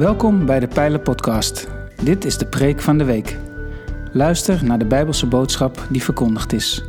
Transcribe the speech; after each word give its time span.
Welkom 0.00 0.46
bij 0.46 0.60
de 0.60 0.68
Pijlen 0.68 1.02
Podcast. 1.02 1.68
Dit 2.02 2.24
is 2.24 2.38
de 2.38 2.46
preek 2.46 2.80
van 2.80 2.98
de 2.98 3.04
week. 3.04 3.36
Luister 4.12 4.64
naar 4.64 4.78
de 4.78 4.84
Bijbelse 4.84 5.26
boodschap 5.26 5.86
die 5.90 6.02
verkondigd 6.02 6.52
is. 6.52 6.82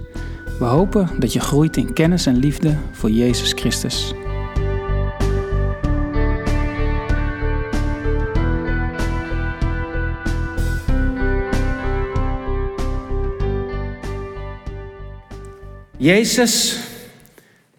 We 0.59 0.65
hopen 0.65 1.09
dat 1.19 1.33
je 1.33 1.39
groeit 1.39 1.77
in 1.77 1.93
kennis 1.93 2.25
en 2.25 2.35
liefde 2.35 2.77
voor 2.91 3.09
Jezus 3.09 3.51
Christus. 3.53 4.13
Jezus 15.97 16.79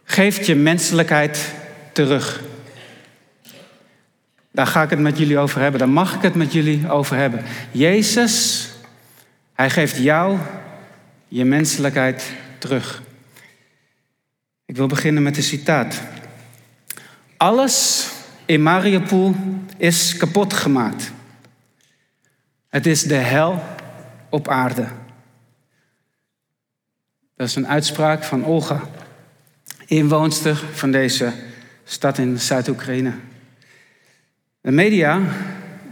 geeft 0.04 0.46
je 0.46 0.54
menselijkheid 0.54 1.54
terug. 1.92 2.51
Daar 4.52 4.66
ga 4.66 4.82
ik 4.82 4.90
het 4.90 4.98
met 4.98 5.18
jullie 5.18 5.38
over 5.38 5.60
hebben. 5.60 5.80
Daar 5.80 5.88
mag 5.88 6.14
ik 6.14 6.22
het 6.22 6.34
met 6.34 6.52
jullie 6.52 6.90
over 6.90 7.16
hebben. 7.16 7.44
Jezus, 7.70 8.68
hij 9.52 9.70
geeft 9.70 9.96
jou 9.96 10.38
je 11.28 11.44
menselijkheid 11.44 12.32
terug. 12.58 13.02
Ik 14.64 14.76
wil 14.76 14.86
beginnen 14.86 15.22
met 15.22 15.36
een 15.36 15.42
citaat. 15.42 16.00
Alles 17.36 18.08
in 18.44 18.62
Mariupol 18.62 19.34
is 19.76 20.16
kapot 20.16 20.52
gemaakt. 20.52 21.12
Het 22.68 22.86
is 22.86 23.02
de 23.02 23.14
hel 23.14 23.62
op 24.28 24.48
aarde. 24.48 24.86
Dat 27.36 27.48
is 27.48 27.54
een 27.54 27.68
uitspraak 27.68 28.24
van 28.24 28.44
Olga, 28.44 28.80
inwoonster 29.86 30.56
van 30.72 30.90
deze 30.90 31.32
stad 31.84 32.18
in 32.18 32.40
Zuid-Oekraïne. 32.40 33.12
De 34.62 34.70
media 34.70 35.20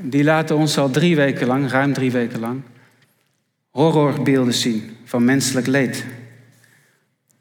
die 0.01 0.25
laten 0.25 0.57
ons 0.57 0.79
al 0.79 0.91
drie 0.91 1.17
weken 1.17 1.47
lang, 1.47 1.71
ruim 1.71 1.93
drie 1.93 2.11
weken 2.11 2.41
lang, 2.41 2.63
horrorbeelden 3.71 4.55
zien 4.55 4.97
van 5.05 5.25
menselijk 5.25 5.67
leed. 5.67 6.05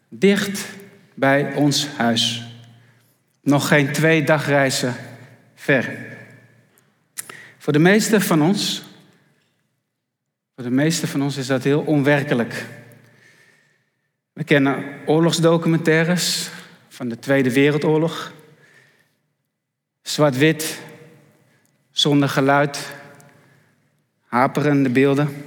Dicht 0.08 0.66
bij 1.14 1.54
ons 1.54 1.88
huis. 1.98 2.48
Nog 3.42 3.68
geen 3.68 3.92
twee 3.92 4.24
dagreizen 4.24 4.96
ver. 5.56 5.98
Voor 7.58 7.74
de 7.74 7.80
meeste 7.80 8.22
van 8.22 8.42
ons, 8.42 8.84
voor 10.56 10.64
de 10.64 10.72
meeste 10.72 11.08
van 11.08 11.22
ons 11.22 11.38
is 11.38 11.48
dat 11.48 11.64
heel 11.64 11.82
onwerkelijk. 11.82 12.66
We 14.34 14.44
kennen 14.44 14.84
oorlogsdocumentaires 15.06 16.50
van 16.88 17.10
de 17.10 17.20
Tweede 17.20 17.54
Wereldoorlog. 17.54 18.34
Zwart-wit, 20.02 20.80
zonder 22.00 22.30
geluid, 22.30 22.96
haperende 24.26 24.90
beelden. 24.90 25.46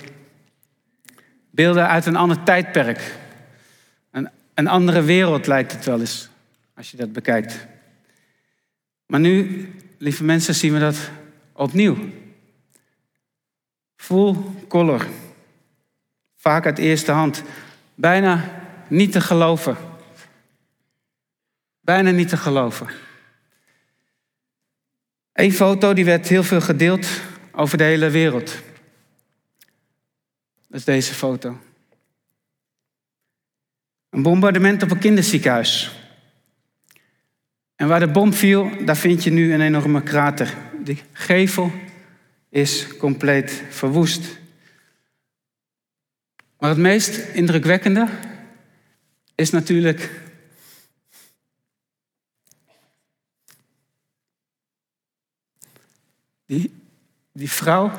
Beelden 1.50 1.89
uit 1.89 2.06
een 2.06 2.17
ander 2.17 2.42
tijdperk. 2.42 3.14
Een, 4.11 4.31
een 4.55 4.69
andere 4.69 5.03
wereld 5.03 5.47
lijkt 5.47 5.72
het 5.72 5.84
wel 5.84 6.00
eens, 6.00 6.28
als 6.75 6.91
je 6.91 6.97
dat 6.97 7.12
bekijkt. 7.12 7.67
Maar 9.06 9.20
nu, 9.20 9.69
lieve 9.98 10.25
mensen, 10.25 10.55
zien 10.55 10.72
we 10.72 10.78
dat 10.78 11.11
opnieuw. 11.53 11.97
Full 13.97 14.37
color. 14.69 15.06
Vaak 16.37 16.66
uit 16.66 16.78
eerste 16.78 17.12
hand. 17.12 17.42
Bijna 17.94 18.44
niet 18.89 19.12
te 19.12 19.20
geloven. 19.20 19.77
Bijna 21.81 22.11
niet 22.11 22.28
te 22.28 22.37
geloven. 22.37 22.87
Eén 25.32 25.53
foto 25.53 25.93
die 25.93 26.04
werd 26.04 26.28
heel 26.28 26.43
veel 26.43 26.60
gedeeld 26.60 27.06
over 27.53 27.78
de 27.78 27.84
hele 27.84 28.10
wereld. 28.10 28.54
Dat 30.69 30.81
is 30.81 30.84
deze 30.84 31.15
foto. 31.15 31.60
Een 34.10 34.22
bombardement 34.22 34.82
op 34.82 34.91
een 34.91 34.98
kinderziekenhuis. 34.98 36.00
En 37.76 37.88
waar 37.88 38.00
de 38.00 38.09
bom 38.09 38.32
viel, 38.32 38.84
daar 38.84 38.97
vind 38.97 39.25
je 39.25 39.31
nu 39.31 39.54
een 39.54 39.60
enorme 39.60 40.03
krater. 40.03 40.54
De 40.84 40.97
gevel 41.12 41.72
is 42.49 42.97
compleet 42.97 43.62
verwoest. 43.70 44.38
Maar 46.59 46.70
het 46.70 46.78
meest 46.78 47.16
indrukwekkende 47.34 48.09
is 49.34 49.50
natuurlijk 49.50 50.10
die, 57.32 57.50
vrouw, 57.50 57.90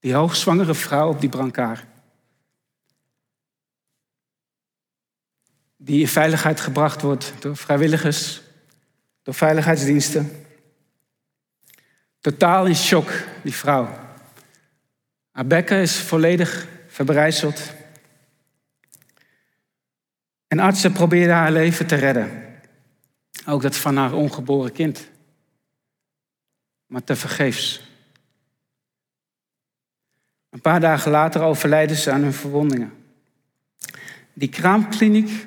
die 0.00 0.14
hoogzwangere 0.14 0.74
vrouw 0.74 1.08
op 1.08 1.20
die 1.20 1.28
brancard. 1.28 1.84
Die 5.76 6.00
in 6.00 6.08
veiligheid 6.08 6.60
gebracht 6.60 7.02
wordt 7.02 7.32
door 7.38 7.56
vrijwilligers, 7.56 8.42
door 9.22 9.34
veiligheidsdiensten. 9.34 10.46
Totaal 12.20 12.66
in 12.66 12.74
shock, 12.74 13.12
die 13.42 13.54
vrouw. 13.54 13.88
Haar 15.30 15.46
bekken 15.46 15.80
is 15.80 15.98
volledig 16.00 16.68
verbrijzeld. 16.86 17.72
En 20.46 20.58
artsen 20.58 20.92
probeerden 20.92 21.34
haar 21.34 21.52
leven 21.52 21.86
te 21.86 21.94
redden. 21.94 22.47
Ook 23.48 23.62
dat 23.62 23.76
van 23.76 23.96
haar 23.96 24.12
ongeboren 24.12 24.72
kind. 24.72 25.08
Maar 26.86 27.04
tevergeefs. 27.04 27.80
Een 30.50 30.60
paar 30.60 30.80
dagen 30.80 31.10
later 31.10 31.42
overlijden 31.42 31.96
ze 31.96 32.10
aan 32.10 32.22
hun 32.22 32.32
verwondingen. 32.32 32.92
Die 34.32 34.48
kraamkliniek 34.48 35.46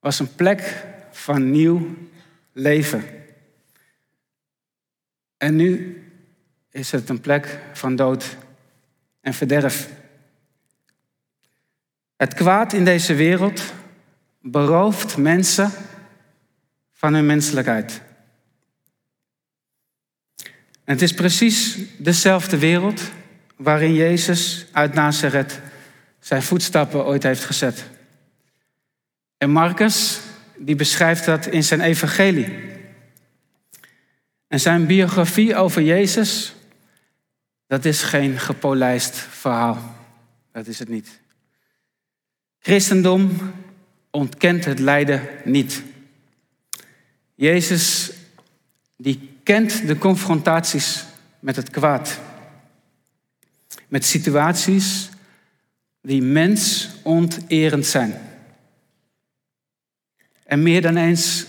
was 0.00 0.18
een 0.18 0.34
plek 0.34 0.86
van 1.10 1.50
nieuw 1.50 1.96
leven. 2.52 3.04
En 5.36 5.56
nu 5.56 6.02
is 6.70 6.90
het 6.90 7.08
een 7.08 7.20
plek 7.20 7.60
van 7.72 7.96
dood 7.96 8.36
en 9.20 9.34
verderf. 9.34 9.90
Het 12.16 12.34
kwaad 12.34 12.72
in 12.72 12.84
deze 12.84 13.14
wereld 13.14 13.72
berooft 14.40 15.16
mensen 15.16 15.72
van 17.04 17.14
hun 17.14 17.26
menselijkheid. 17.26 18.00
En 20.84 20.92
het 20.92 21.02
is 21.02 21.14
precies 21.14 21.78
dezelfde 21.98 22.58
wereld 22.58 23.02
waarin 23.56 23.94
Jezus 23.94 24.66
uit 24.72 24.94
Nazareth 24.94 25.60
zijn 26.20 26.42
voetstappen 26.42 27.04
ooit 27.04 27.22
heeft 27.22 27.44
gezet. 27.44 27.84
En 29.36 29.50
Marcus, 29.50 30.20
die 30.56 30.76
beschrijft 30.76 31.24
dat 31.24 31.46
in 31.46 31.64
zijn 31.64 31.80
evangelie. 31.80 32.52
En 34.48 34.60
zijn 34.60 34.86
biografie 34.86 35.56
over 35.56 35.82
Jezus, 35.82 36.54
dat 37.66 37.84
is 37.84 38.02
geen 38.02 38.38
gepolijst 38.38 39.16
verhaal. 39.16 39.96
Dat 40.52 40.66
is 40.66 40.78
het 40.78 40.88
niet. 40.88 41.20
Christendom 42.58 43.52
ontkent 44.10 44.64
het 44.64 44.78
lijden 44.78 45.28
niet. 45.44 45.82
Jezus, 47.34 48.10
die 48.96 49.38
kent 49.42 49.86
de 49.86 49.98
confrontaties 49.98 51.04
met 51.38 51.56
het 51.56 51.70
kwaad. 51.70 52.20
Met 53.88 54.04
situaties 54.04 55.08
die 56.00 56.22
mensonterend 56.22 57.86
zijn. 57.86 58.14
En 60.44 60.62
meer 60.62 60.82
dan 60.82 60.96
eens 60.96 61.46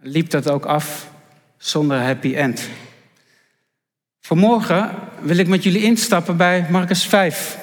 liep 0.00 0.30
dat 0.30 0.50
ook 0.50 0.64
af 0.64 1.10
zonder 1.56 2.00
happy 2.00 2.34
end. 2.34 2.68
Vanmorgen 4.20 4.90
wil 5.20 5.36
ik 5.36 5.48
met 5.48 5.62
jullie 5.62 5.82
instappen 5.82 6.36
bij 6.36 6.66
Marcus 6.70 7.06
5, 7.06 7.58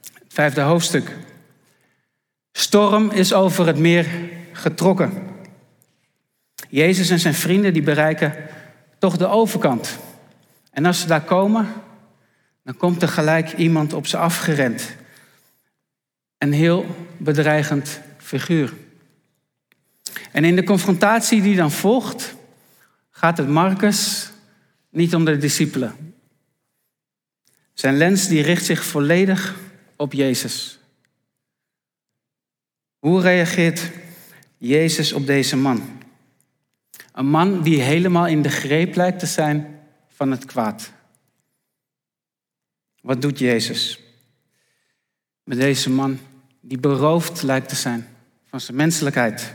het 0.00 0.32
vijfde 0.32 0.60
hoofdstuk. 0.60 1.16
Storm 2.52 3.10
is 3.10 3.32
over 3.32 3.66
het 3.66 3.78
meer 3.78 4.06
getrokken. 4.52 5.31
Jezus 6.72 7.10
en 7.10 7.20
zijn 7.20 7.34
vrienden 7.34 7.72
die 7.72 7.82
bereiken 7.82 8.34
toch 8.98 9.16
de 9.16 9.26
overkant. 9.26 9.98
En 10.70 10.84
als 10.84 11.00
ze 11.00 11.06
daar 11.06 11.24
komen, 11.24 11.68
dan 12.64 12.76
komt 12.76 13.02
er 13.02 13.08
gelijk 13.08 13.52
iemand 13.52 13.92
op 13.92 14.06
ze 14.06 14.16
afgerend. 14.16 14.96
Een 16.38 16.52
heel 16.52 16.86
bedreigend 17.16 18.00
figuur. 18.18 18.72
En 20.30 20.44
in 20.44 20.56
de 20.56 20.64
confrontatie 20.64 21.42
die 21.42 21.56
dan 21.56 21.70
volgt, 21.70 22.34
gaat 23.10 23.38
het 23.38 23.48
Marcus 23.48 24.30
niet 24.90 25.14
om 25.14 25.24
de 25.24 25.36
discipelen. 25.36 26.14
Zijn 27.72 27.96
lens 27.96 28.28
die 28.28 28.42
richt 28.42 28.64
zich 28.64 28.84
volledig 28.84 29.54
op 29.96 30.12
Jezus. 30.12 30.78
Hoe 32.98 33.20
reageert 33.20 33.90
Jezus 34.58 35.12
op 35.12 35.26
deze 35.26 35.56
man? 35.56 36.00
Een 37.12 37.26
man 37.26 37.62
die 37.62 37.80
helemaal 37.80 38.26
in 38.26 38.42
de 38.42 38.50
greep 38.50 38.94
lijkt 38.94 39.18
te 39.18 39.26
zijn 39.26 39.80
van 40.08 40.30
het 40.30 40.44
kwaad. 40.44 40.92
Wat 43.00 43.22
doet 43.22 43.38
Jezus 43.38 44.00
met 45.44 45.58
deze 45.58 45.90
man 45.90 46.18
die 46.60 46.78
beroofd 46.78 47.42
lijkt 47.42 47.68
te 47.68 47.74
zijn 47.74 48.08
van 48.48 48.60
zijn 48.60 48.76
menselijkheid? 48.76 49.54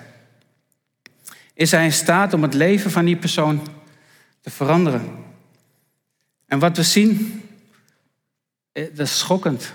Is 1.53 1.71
hij 1.71 1.83
in 1.83 1.93
staat 1.93 2.33
om 2.33 2.41
het 2.41 2.53
leven 2.53 2.91
van 2.91 3.05
die 3.05 3.17
persoon 3.17 3.67
te 4.41 4.49
veranderen? 4.49 5.25
En 6.45 6.59
wat 6.59 6.77
we 6.77 6.83
zien, 6.83 7.41
eh, 8.71 8.83
dat 8.95 9.07
is 9.07 9.19
schokkend. 9.19 9.73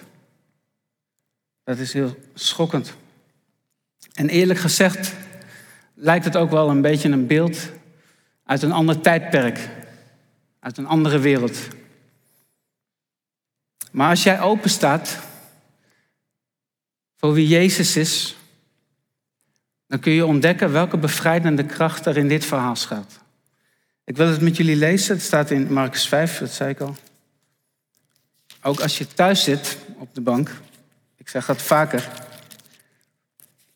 Dat 1.65 1.79
is 1.79 1.93
heel 1.93 2.17
schokkend. 2.35 2.95
En 4.13 4.29
eerlijk 4.29 4.59
gezegd 4.59 5.15
lijkt 6.03 6.25
het 6.25 6.37
ook 6.37 6.51
wel 6.51 6.71
een 6.71 6.81
beetje 6.81 7.09
een 7.09 7.27
beeld 7.27 7.71
uit 8.45 8.63
een 8.63 8.73
ander 8.73 9.01
tijdperk, 9.01 9.69
uit 10.61 10.79
een 10.79 10.87
andere 10.87 11.19
wereld. 11.19 11.69
Maar 13.91 14.09
als 14.09 14.23
jij 14.23 14.41
open 14.41 14.71
staat 14.71 15.19
voor 17.17 17.33
wie 17.33 17.47
Jezus 17.47 17.97
is, 17.97 18.37
dan 19.87 20.01
kun 20.01 20.13
je 20.13 20.27
ontdekken 20.27 20.73
welke 20.73 20.97
bevrijdende 20.97 21.65
kracht 21.65 22.07
er 22.07 22.17
in 22.17 22.29
dit 22.29 22.45
verhaal 22.45 22.77
schuilt. 22.77 23.19
Ik 24.05 24.17
wil 24.17 24.29
het 24.29 24.41
met 24.41 24.57
jullie 24.57 24.77
lezen. 24.77 25.15
Het 25.15 25.25
staat 25.25 25.51
in 25.51 25.73
Marcus 25.73 26.09
5, 26.09 26.39
dat 26.39 26.51
zei 26.51 26.71
ik 26.71 26.81
al. 26.81 26.97
Ook 28.63 28.81
als 28.81 28.99
je 28.99 29.07
thuis 29.07 29.45
zit 29.45 29.79
op 29.99 30.15
de 30.15 30.21
bank, 30.21 30.51
ik 31.17 31.29
zeg 31.29 31.47
dat 31.47 31.63
vaker. 31.63 32.09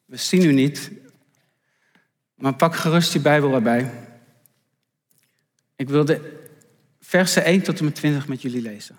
We 0.05 0.17
zien 0.17 0.45
u 0.45 0.53
niet, 0.53 0.91
maar 2.37 2.55
pak 2.55 2.75
gerust 2.75 3.13
je 3.13 3.21
Bijbel 3.21 3.55
erbij. 3.55 3.91
Ik 5.77 5.89
wil 5.89 6.05
de 6.05 6.49
versen 7.01 7.45
1 7.45 7.63
tot 7.63 7.79
en 7.79 7.85
met 7.85 7.95
20 7.95 8.29
met 8.29 8.43
jullie 8.43 8.63
lezen. 8.63 8.99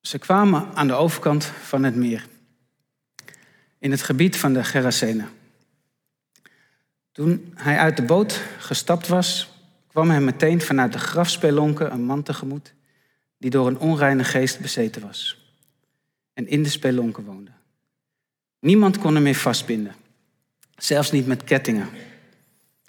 Ze 0.00 0.18
kwamen 0.18 0.74
aan 0.74 0.86
de 0.86 0.92
overkant 0.92 1.44
van 1.44 1.82
het 1.82 1.94
meer, 1.94 2.26
in 3.78 3.90
het 3.90 4.02
gebied 4.02 4.36
van 4.36 4.52
de 4.52 4.64
Gerasenen. 4.64 5.28
Toen 7.12 7.52
hij 7.54 7.78
uit 7.78 7.96
de 7.96 8.02
boot 8.02 8.40
gestapt 8.58 9.08
was, 9.08 9.50
kwam 9.86 10.10
hem 10.10 10.24
meteen 10.24 10.60
vanuit 10.60 10.92
de 10.92 10.98
grafspelonken 10.98 11.92
een 11.92 12.04
man 12.04 12.22
tegemoet 12.22 12.74
die 13.40 13.50
door 13.50 13.66
een 13.66 13.78
onreine 13.78 14.24
geest 14.24 14.60
bezeten 14.60 15.02
was 15.02 15.38
en 16.34 16.48
in 16.48 16.62
de 16.62 16.68
spelonken 16.68 17.24
woonde. 17.24 17.50
Niemand 18.60 18.98
kon 18.98 19.14
hem 19.14 19.22
meer 19.22 19.34
vastbinden, 19.34 19.94
zelfs 20.76 21.10
niet 21.10 21.26
met 21.26 21.44
kettingen. 21.44 21.88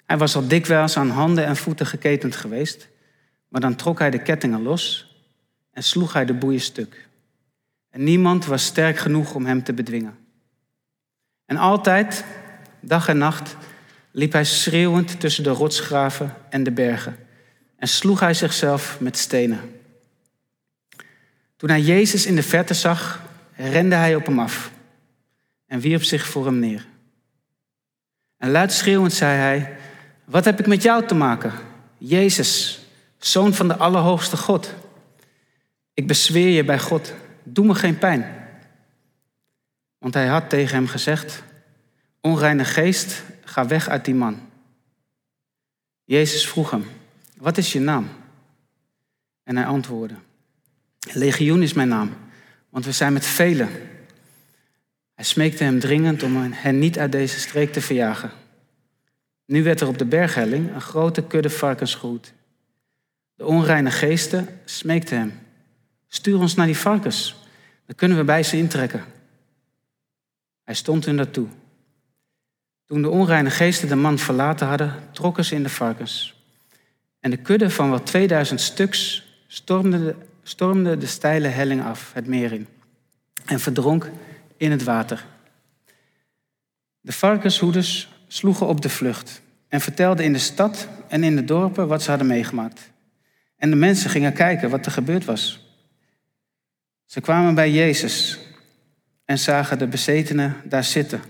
Hij 0.04 0.18
was 0.18 0.36
al 0.36 0.48
dikwijls 0.48 0.96
aan 0.96 1.10
handen 1.10 1.46
en 1.46 1.56
voeten 1.56 1.86
geketend 1.86 2.36
geweest, 2.36 2.88
maar 3.48 3.60
dan 3.60 3.76
trok 3.76 3.98
hij 3.98 4.10
de 4.10 4.22
kettingen 4.22 4.62
los 4.62 5.14
en 5.70 5.82
sloeg 5.82 6.12
hij 6.12 6.24
de 6.24 6.34
boeien 6.34 6.60
stuk. 6.60 7.08
En 7.90 8.04
niemand 8.04 8.46
was 8.46 8.64
sterk 8.64 8.98
genoeg 8.98 9.34
om 9.34 9.46
hem 9.46 9.62
te 9.62 9.72
bedwingen. 9.72 10.18
En 11.44 11.56
altijd, 11.56 12.24
dag 12.80 13.08
en 13.08 13.18
nacht, 13.18 13.56
liep 14.10 14.32
hij 14.32 14.44
schreeuwend 14.44 15.20
tussen 15.20 15.44
de 15.44 15.50
rotsgraven 15.50 16.34
en 16.50 16.62
de 16.62 16.72
bergen 16.72 17.16
en 17.76 17.88
sloeg 17.88 18.20
hij 18.20 18.34
zichzelf 18.34 19.00
met 19.00 19.16
stenen. 19.16 19.81
Toen 21.62 21.70
hij 21.70 21.80
Jezus 21.80 22.26
in 22.26 22.34
de 22.34 22.42
verte 22.42 22.74
zag, 22.74 23.22
rende 23.56 23.94
hij 23.94 24.14
op 24.14 24.26
hem 24.26 24.38
af 24.38 24.72
en 25.66 25.80
wierp 25.80 26.02
zich 26.02 26.26
voor 26.26 26.44
hem 26.44 26.58
neer. 26.58 26.86
En 28.36 28.50
luid 28.50 28.72
schreeuwend 28.72 29.12
zei 29.12 29.38
hij, 29.38 29.76
wat 30.24 30.44
heb 30.44 30.58
ik 30.58 30.66
met 30.66 30.82
jou 30.82 31.06
te 31.06 31.14
maken, 31.14 31.52
Jezus, 31.98 32.80
zoon 33.18 33.54
van 33.54 33.68
de 33.68 33.76
Allerhoogste 33.76 34.36
God? 34.36 34.74
Ik 35.94 36.06
bezweer 36.06 36.48
je 36.48 36.64
bij 36.64 36.78
God 36.78 37.14
doe 37.42 37.66
me 37.66 37.74
geen 37.74 37.98
pijn. 37.98 38.48
Want 39.98 40.14
hij 40.14 40.26
had 40.26 40.48
tegen 40.48 40.74
hem 40.74 40.86
gezegd, 40.86 41.42
onreine 42.20 42.64
geest, 42.64 43.22
ga 43.44 43.66
weg 43.66 43.88
uit 43.88 44.04
die 44.04 44.14
man. 44.14 44.40
Jezus 46.04 46.48
vroeg 46.48 46.70
hem, 46.70 46.90
wat 47.36 47.58
is 47.58 47.72
je 47.72 47.80
naam? 47.80 48.08
En 49.42 49.56
hij 49.56 49.66
antwoordde, 49.66 50.14
legioen 51.12 51.62
is 51.62 51.72
mijn 51.72 51.88
naam, 51.88 52.14
want 52.68 52.84
we 52.84 52.92
zijn 52.92 53.12
met 53.12 53.26
velen. 53.26 53.68
Hij 55.14 55.24
smeekte 55.24 55.64
hem 55.64 55.78
dringend 55.78 56.22
om 56.22 56.52
hen 56.52 56.78
niet 56.78 56.98
uit 56.98 57.12
deze 57.12 57.40
streek 57.40 57.72
te 57.72 57.80
verjagen. 57.80 58.30
Nu 59.46 59.62
werd 59.62 59.80
er 59.80 59.88
op 59.88 59.98
de 59.98 60.04
berghelling 60.04 60.74
een 60.74 60.80
grote 60.80 61.22
kudde 61.22 61.50
varkens 61.50 61.94
gehoed. 61.94 62.32
De 63.34 63.44
onreine 63.44 63.90
geesten 63.90 64.48
smeekten 64.64 65.18
hem, 65.18 65.32
Stuur 66.14 66.38
ons 66.38 66.54
naar 66.54 66.66
die 66.66 66.76
varkens. 66.76 67.36
Dan 67.86 67.96
kunnen 67.96 68.16
we 68.16 68.24
bij 68.24 68.42
ze 68.42 68.56
intrekken. 68.56 69.04
Hij 70.64 70.74
stond 70.74 71.04
hun 71.04 71.16
daartoe. 71.16 71.46
Toen 72.84 73.02
de 73.02 73.08
onreine 73.08 73.50
geesten 73.50 73.88
de 73.88 73.94
man 73.94 74.18
verlaten 74.18 74.66
hadden, 74.66 74.94
trokken 75.12 75.44
ze 75.44 75.54
in 75.54 75.62
de 75.62 75.68
varkens. 75.68 76.34
En 77.20 77.30
de 77.30 77.36
kudde 77.36 77.70
van 77.70 77.90
wel 77.90 78.02
2000 78.02 78.60
stuks 78.60 79.26
stormde 79.46 79.98
de, 79.98 80.14
stormde 80.42 80.96
de 80.98 81.06
steile 81.06 81.48
helling 81.48 81.82
af, 81.82 82.12
het 82.12 82.26
meer 82.26 82.52
in, 82.52 82.66
en 83.44 83.60
verdronk 83.60 84.10
in 84.56 84.70
het 84.70 84.84
water. 84.84 85.24
De 87.00 87.12
varkenshoeders 87.12 88.08
sloegen 88.26 88.66
op 88.66 88.80
de 88.80 88.88
vlucht 88.88 89.42
en 89.68 89.80
vertelden 89.80 90.24
in 90.24 90.32
de 90.32 90.38
stad 90.38 90.88
en 91.08 91.24
in 91.24 91.36
de 91.36 91.44
dorpen 91.44 91.88
wat 91.88 92.02
ze 92.02 92.10
hadden 92.10 92.28
meegemaakt. 92.28 92.90
En 93.56 93.70
de 93.70 93.76
mensen 93.76 94.10
gingen 94.10 94.32
kijken 94.32 94.70
wat 94.70 94.86
er 94.86 94.92
gebeurd 94.92 95.24
was. 95.24 95.66
Ze 97.04 97.20
kwamen 97.20 97.54
bij 97.54 97.70
Jezus 97.70 98.38
en 99.24 99.38
zagen 99.38 99.78
de 99.78 99.86
bezetene 99.86 100.52
daar 100.64 100.84
zitten, 100.84 101.20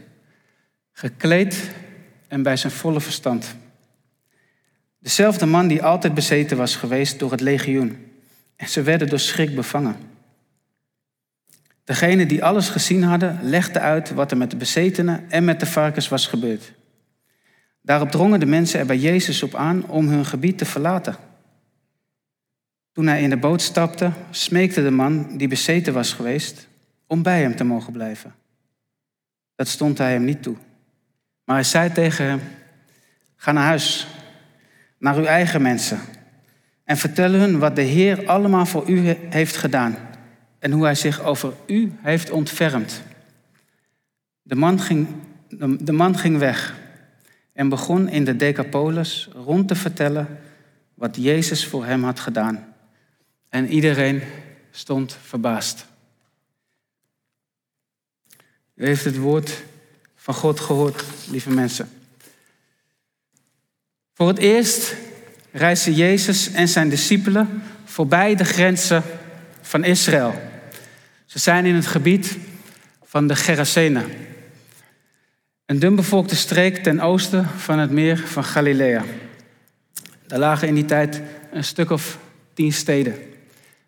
gekleed 0.92 1.70
en 2.28 2.42
bij 2.42 2.56
zijn 2.56 2.72
volle 2.72 3.00
verstand. 3.00 3.56
Dezelfde 4.98 5.46
man 5.46 5.66
die 5.66 5.82
altijd 5.82 6.14
bezeten 6.14 6.56
was 6.56 6.76
geweest 6.76 7.18
door 7.18 7.30
het 7.30 7.40
legioen. 7.40 8.11
Ze 8.66 8.82
werden 8.82 9.08
door 9.08 9.18
schrik 9.18 9.54
bevangen. 9.54 9.96
Degene 11.84 12.26
die 12.26 12.44
alles 12.44 12.68
gezien 12.68 13.02
hadden, 13.02 13.38
legden 13.42 13.82
uit 13.82 14.10
wat 14.10 14.30
er 14.30 14.36
met 14.36 14.50
de 14.50 14.56
bezetenen 14.56 15.30
en 15.30 15.44
met 15.44 15.60
de 15.60 15.66
varkens 15.66 16.08
was 16.08 16.26
gebeurd. 16.26 16.72
Daarop 17.82 18.10
drongen 18.10 18.40
de 18.40 18.46
mensen 18.46 18.80
er 18.80 18.86
bij 18.86 18.98
Jezus 18.98 19.42
op 19.42 19.54
aan 19.54 19.86
om 19.86 20.08
hun 20.08 20.24
gebied 20.24 20.58
te 20.58 20.64
verlaten. 20.64 21.16
Toen 22.92 23.06
hij 23.06 23.22
in 23.22 23.30
de 23.30 23.36
boot 23.36 23.62
stapte, 23.62 24.12
smeekte 24.30 24.82
de 24.82 24.90
man 24.90 25.36
die 25.36 25.48
bezeten 25.48 25.92
was 25.92 26.12
geweest 26.12 26.68
om 27.06 27.22
bij 27.22 27.40
hem 27.40 27.56
te 27.56 27.64
mogen 27.64 27.92
blijven. 27.92 28.34
Dat 29.54 29.68
stond 29.68 29.98
hij 29.98 30.12
hem 30.12 30.24
niet 30.24 30.42
toe. 30.42 30.56
Maar 31.44 31.56
hij 31.56 31.64
zei 31.64 31.92
tegen 31.92 32.24
hem: 32.24 32.40
Ga 33.36 33.52
naar 33.52 33.64
huis, 33.64 34.06
naar 34.98 35.16
uw 35.16 35.24
eigen 35.24 35.62
mensen, 35.62 36.00
en 36.92 36.98
vertel 36.98 37.32
hun 37.32 37.58
wat 37.58 37.76
de 37.76 37.82
Heer 37.82 38.26
allemaal 38.26 38.66
voor 38.66 38.88
u 38.88 39.16
heeft 39.28 39.56
gedaan 39.56 39.96
en 40.58 40.72
hoe 40.72 40.84
hij 40.84 40.94
zich 40.94 41.22
over 41.22 41.52
u 41.66 41.92
heeft 42.02 42.30
ontfermd. 42.30 43.02
De 44.42 44.54
man 44.54 44.80
ging, 44.80 45.06
de 45.80 45.92
man 45.92 46.18
ging 46.18 46.38
weg 46.38 46.74
en 47.52 47.68
begon 47.68 48.08
in 48.08 48.24
de 48.24 48.36
Decapolis 48.36 49.28
rond 49.34 49.68
te 49.68 49.74
vertellen 49.74 50.38
wat 50.94 51.16
Jezus 51.16 51.66
voor 51.66 51.84
hem 51.84 52.04
had 52.04 52.20
gedaan. 52.20 52.74
En 53.48 53.68
iedereen 53.68 54.22
stond 54.70 55.16
verbaasd. 55.22 55.86
U 58.74 58.86
heeft 58.86 59.04
het 59.04 59.16
woord 59.16 59.62
van 60.16 60.34
God 60.34 60.60
gehoord, 60.60 61.04
lieve 61.30 61.50
mensen. 61.50 61.88
Voor 64.12 64.28
het 64.28 64.38
eerst 64.38 64.96
reisden 65.52 65.94
Jezus 65.94 66.52
en 66.52 66.68
zijn 66.68 66.88
discipelen 66.88 67.62
voorbij 67.84 68.34
de 68.34 68.44
grenzen 68.44 69.02
van 69.60 69.84
Israël. 69.84 70.34
Ze 71.26 71.38
zijn 71.38 71.66
in 71.66 71.74
het 71.74 71.86
gebied 71.86 72.36
van 73.04 73.26
de 73.26 73.36
Gerasenen. 73.36 74.06
Een 75.66 75.78
dunbevolkte 75.78 76.36
streek 76.36 76.76
ten 76.76 77.00
oosten 77.00 77.48
van 77.48 77.78
het 77.78 77.90
meer 77.90 78.18
van 78.18 78.44
Galilea. 78.44 79.04
Daar 80.26 80.38
lagen 80.38 80.68
in 80.68 80.74
die 80.74 80.84
tijd 80.84 81.22
een 81.52 81.64
stuk 81.64 81.90
of 81.90 82.18
tien 82.54 82.72
steden. 82.72 83.14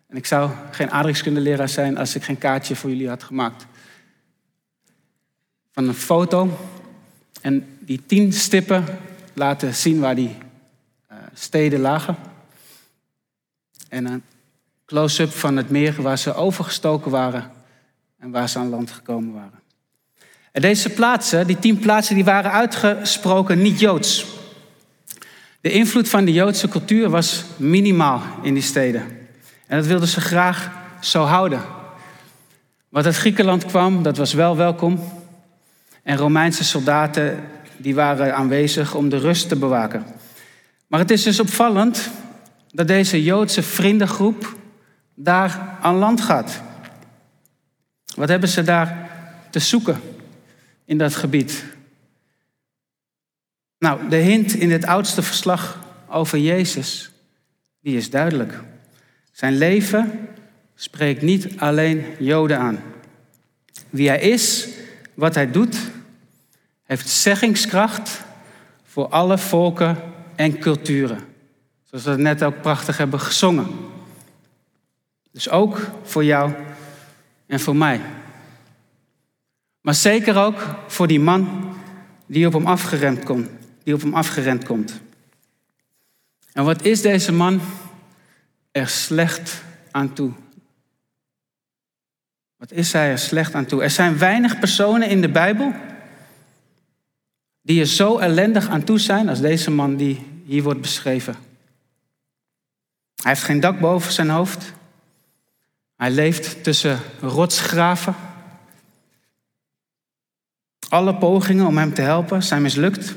En 0.07 0.17
ik 0.17 0.25
zou 0.25 0.51
geen 0.71 0.91
aardrijkskundeleraar 0.91 1.69
zijn 1.69 1.97
als 1.97 2.15
ik 2.15 2.23
geen 2.23 2.37
kaartje 2.37 2.75
voor 2.75 2.89
jullie 2.89 3.09
had 3.09 3.23
gemaakt. 3.23 3.65
Van 5.71 5.87
een 5.87 5.93
foto. 5.93 6.59
En 7.41 7.67
die 7.79 8.01
tien 8.05 8.33
stippen 8.33 8.85
laten 9.33 9.75
zien 9.75 9.99
waar 9.99 10.15
die 10.15 10.35
steden 11.35 11.79
lagen. 11.79 12.15
En 13.89 14.05
een 14.05 14.23
close-up 14.85 15.31
van 15.31 15.57
het 15.57 15.69
meer 15.69 16.01
waar 16.01 16.17
ze 16.17 16.33
overgestoken 16.33 17.11
waren 17.11 17.51
en 18.19 18.31
waar 18.31 18.49
ze 18.49 18.59
aan 18.59 18.69
land 18.69 18.91
gekomen 18.91 19.33
waren. 19.33 19.59
En 20.51 20.61
deze 20.61 20.89
plaatsen, 20.89 21.47
die 21.47 21.59
tien 21.59 21.79
plaatsen, 21.79 22.15
die 22.15 22.23
waren 22.23 22.51
uitgesproken 22.51 23.61
niet 23.61 23.79
Joods. 23.79 24.25
De 25.61 25.71
invloed 25.71 26.09
van 26.09 26.25
de 26.25 26.33
Joodse 26.33 26.67
cultuur 26.67 27.09
was 27.09 27.43
minimaal 27.57 28.21
in 28.41 28.53
die 28.53 28.63
steden. 28.63 29.01
En 29.67 29.77
dat 29.77 29.85
wilden 29.85 30.07
ze 30.07 30.21
graag 30.21 30.71
zo 31.01 31.23
houden. 31.23 31.61
Wat 32.89 33.05
uit 33.05 33.15
Griekenland 33.15 33.65
kwam, 33.65 34.03
dat 34.03 34.17
was 34.17 34.33
wel 34.33 34.57
welkom. 34.57 34.99
En 36.03 36.17
Romeinse 36.17 36.63
soldaten 36.63 37.43
die 37.77 37.95
waren 37.95 38.35
aanwezig 38.35 38.95
om 38.95 39.09
de 39.09 39.17
rust 39.17 39.49
te 39.49 39.55
bewaken. 39.55 40.05
Maar 40.95 41.03
het 41.03 41.13
is 41.13 41.23
dus 41.23 41.39
opvallend 41.39 42.09
dat 42.71 42.87
deze 42.87 43.23
Joodse 43.23 43.63
vriendengroep 43.63 44.57
daar 45.13 45.77
aan 45.81 45.95
land 45.95 46.21
gaat. 46.21 46.61
Wat 48.15 48.29
hebben 48.29 48.49
ze 48.49 48.63
daar 48.63 49.09
te 49.49 49.59
zoeken 49.59 50.01
in 50.85 50.97
dat 50.97 51.15
gebied? 51.15 51.63
Nou, 53.79 54.09
de 54.09 54.15
hint 54.15 54.53
in 54.53 54.71
het 54.71 54.85
oudste 54.85 55.21
verslag 55.21 55.79
over 56.07 56.37
Jezus, 56.37 57.11
die 57.81 57.97
is 57.97 58.09
duidelijk. 58.09 58.59
Zijn 59.31 59.57
leven 59.57 60.27
spreekt 60.75 61.21
niet 61.21 61.59
alleen 61.59 62.05
Joden 62.19 62.59
aan. 62.59 62.79
Wie 63.89 64.07
hij 64.07 64.19
is, 64.19 64.67
wat 65.13 65.35
hij 65.35 65.51
doet, 65.51 65.77
heeft 66.83 67.09
zeggingskracht 67.09 68.21
voor 68.83 69.07
alle 69.07 69.37
volken 69.37 70.13
en 70.35 70.59
culturen. 70.59 71.19
Zoals 71.83 72.03
we 72.03 72.09
het 72.09 72.19
net 72.19 72.43
ook 72.43 72.61
prachtig 72.61 72.97
hebben 72.97 73.19
gezongen. 73.19 73.67
Dus 75.31 75.49
ook 75.49 75.79
voor 76.03 76.23
jou 76.23 76.53
en 77.47 77.59
voor 77.59 77.75
mij. 77.75 78.01
Maar 79.81 79.93
zeker 79.93 80.37
ook 80.37 80.75
voor 80.87 81.07
die 81.07 81.19
man 81.19 81.73
die 82.25 82.47
op 82.47 82.53
hem 82.53 82.65
afgerend 82.65 83.23
komt. 83.23 83.49
Die 83.83 83.93
op 83.93 84.01
hem 84.01 84.13
afgerend 84.13 84.63
komt. 84.63 84.99
En 86.53 86.63
wat 86.63 86.85
is 86.85 87.01
deze 87.01 87.31
man 87.31 87.61
er 88.71 88.87
slecht 88.87 89.63
aan 89.91 90.13
toe? 90.13 90.31
Wat 92.57 92.71
is 92.71 92.93
hij 92.93 93.09
er 93.09 93.17
slecht 93.17 93.53
aan 93.53 93.65
toe? 93.65 93.83
Er 93.83 93.89
zijn 93.89 94.17
weinig 94.17 94.59
personen 94.59 95.09
in 95.09 95.21
de 95.21 95.29
Bijbel 95.29 95.73
die 97.65 97.79
er 97.79 97.87
zo 97.87 98.17
ellendig 98.17 98.67
aan 98.69 98.83
toe 98.83 98.99
zijn 98.99 99.29
als 99.29 99.41
deze 99.41 99.71
man 99.71 99.95
die 99.95 100.41
hier 100.45 100.63
wordt 100.63 100.81
beschreven. 100.81 101.35
Hij 103.15 103.31
heeft 103.31 103.43
geen 103.43 103.59
dak 103.59 103.79
boven 103.79 104.11
zijn 104.11 104.29
hoofd. 104.29 104.73
Hij 105.95 106.11
leeft 106.11 106.63
tussen 106.63 106.99
rotsgraven. 107.19 108.15
Alle 110.89 111.15
pogingen 111.15 111.65
om 111.65 111.77
hem 111.77 111.93
te 111.93 112.01
helpen 112.01 112.43
zijn 112.43 112.61
mislukt. 112.61 113.15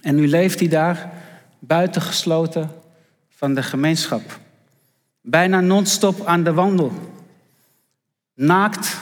En 0.00 0.14
nu 0.14 0.28
leeft 0.28 0.58
hij 0.58 0.68
daar 0.68 1.12
buitengesloten 1.58 2.70
van 3.28 3.54
de 3.54 3.62
gemeenschap. 3.62 4.40
Bijna 5.20 5.60
non-stop 5.60 6.26
aan 6.26 6.44
de 6.44 6.52
wandel. 6.52 6.92
Naakt, 8.34 8.96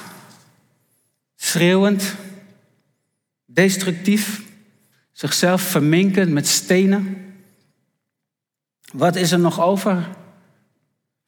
schreeuwend, 1.37 2.15
destructief, 3.45 4.49
zichzelf 5.21 5.63
verminkend 5.63 6.31
met 6.31 6.47
stenen. 6.47 7.35
Wat 8.93 9.17
is 9.17 9.33
er 9.33 9.39
nog 9.39 9.61
over 9.61 10.09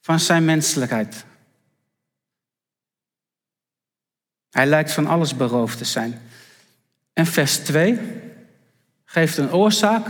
van 0.00 0.20
zijn 0.20 0.44
menselijkheid? 0.44 1.24
Hij 4.50 4.66
lijkt 4.66 4.92
van 4.92 5.06
alles 5.06 5.36
beroofd 5.36 5.78
te 5.78 5.84
zijn. 5.84 6.20
En 7.12 7.26
vers 7.26 7.56
2 7.56 7.98
geeft 9.04 9.36
een 9.36 9.52
oorzaak 9.52 10.06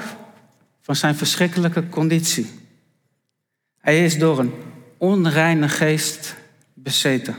van 0.80 0.96
zijn 0.96 1.14
verschrikkelijke 1.14 1.88
conditie. 1.88 2.50
Hij 3.78 4.04
is 4.04 4.18
door 4.18 4.38
een 4.38 4.54
onreine 4.98 5.68
geest 5.68 6.34
bezeten. 6.74 7.36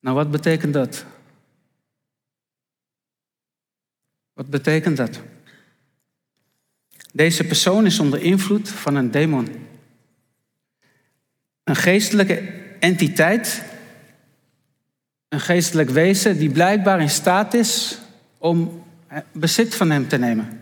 Nou, 0.00 0.16
wat 0.16 0.30
betekent 0.30 0.72
dat? 0.72 1.04
Wat 4.40 4.50
betekent 4.50 4.96
dat? 4.96 5.20
Deze 7.12 7.44
persoon 7.44 7.86
is 7.86 7.98
onder 7.98 8.22
invloed 8.22 8.68
van 8.68 8.94
een 8.94 9.10
demon. 9.10 9.48
Een 11.64 11.76
geestelijke 11.76 12.34
entiteit, 12.78 13.62
een 15.28 15.40
geestelijk 15.40 15.90
wezen 15.90 16.38
die 16.38 16.50
blijkbaar 16.50 17.00
in 17.00 17.10
staat 17.10 17.54
is 17.54 17.98
om 18.38 18.84
bezit 19.32 19.74
van 19.74 19.90
hem 19.90 20.08
te 20.08 20.16
nemen. 20.16 20.60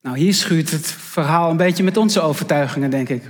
Nou, 0.00 0.18
hier 0.18 0.34
schuurt 0.34 0.70
het 0.70 0.86
verhaal 0.86 1.50
een 1.50 1.56
beetje 1.56 1.84
met 1.84 1.96
onze 1.96 2.20
overtuigingen, 2.20 2.90
denk 2.90 3.08
ik. 3.08 3.22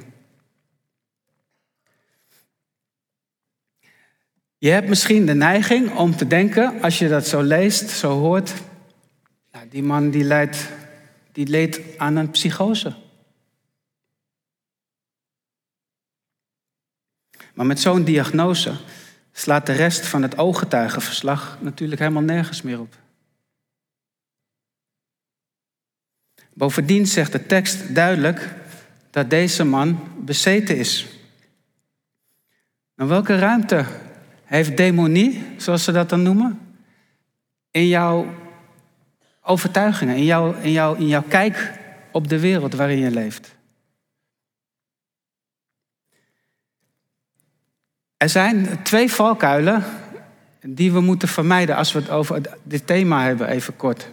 Je 4.59 4.71
hebt 4.71 4.89
misschien 4.89 5.27
de 5.27 5.35
neiging 5.35 5.95
om 5.95 6.17
te 6.17 6.27
denken, 6.27 6.83
als 6.83 6.99
je 6.99 7.09
dat 7.09 7.27
zo 7.27 7.43
leest, 7.43 7.89
zo 7.91 8.19
hoort, 8.19 8.55
ja, 9.53 9.65
die 9.71 9.83
man 9.83 10.11
die 10.11 10.25
leidt, 10.25 10.69
die 11.33 11.47
leed 11.47 11.81
aan 11.97 12.17
een 12.17 12.31
psychose. 12.31 12.95
Maar 17.55 17.67
met 17.67 17.81
zo'n 17.81 18.05
diagnose 18.05 18.75
slaat 19.33 19.67
de 19.67 19.73
rest 19.73 20.07
van 20.07 20.23
het 20.23 20.39
ooggetuigenverslag 20.39 21.59
natuurlijk 21.61 22.01
helemaal 22.01 22.23
nergens 22.23 22.63
meer 22.63 22.81
op. 22.81 22.95
Bovendien 26.53 27.07
zegt 27.07 27.33
de 27.33 27.47
tekst 27.47 27.95
duidelijk 27.95 28.55
dat 29.11 29.31
deze 29.31 29.65
man 29.65 30.09
bezeten 30.19 30.77
is. 30.77 31.07
Nou, 32.95 33.11
welke 33.11 33.39
ruimte 33.39 33.87
heeft 34.47 34.77
demonie, 34.77 35.45
zoals 35.57 35.85
ze 35.85 35.93
dat 35.93 36.09
dan 36.09 36.23
noemen, 36.23 36.61
in 37.71 37.87
jouw 37.87 38.35
overtuigingen, 39.43 40.17
in, 40.17 40.25
jouw, 40.25 40.53
in, 40.53 40.73
jouw, 40.73 40.95
in 40.95 41.07
jouw 41.07 41.23
kijk 41.23 41.73
op 42.13 42.29
de 42.29 42.41
wereld 42.41 42.75
waarin 42.75 42.99
je 42.99 43.11
leeft. 43.11 43.55
Er 48.17 48.29
zijn 48.29 48.83
twee 48.83 49.11
valkuilen 49.11 49.85
die 50.61 50.93
we 50.93 51.01
moeten 51.01 51.29
vermijden 51.29 51.77
als 51.77 51.93
we 51.93 51.99
het 51.99 52.11
over 52.11 52.41
dit 52.63 52.87
thema 52.87 53.23
hebben, 53.23 53.49
even 53.49 53.77
kort. 53.77 54.09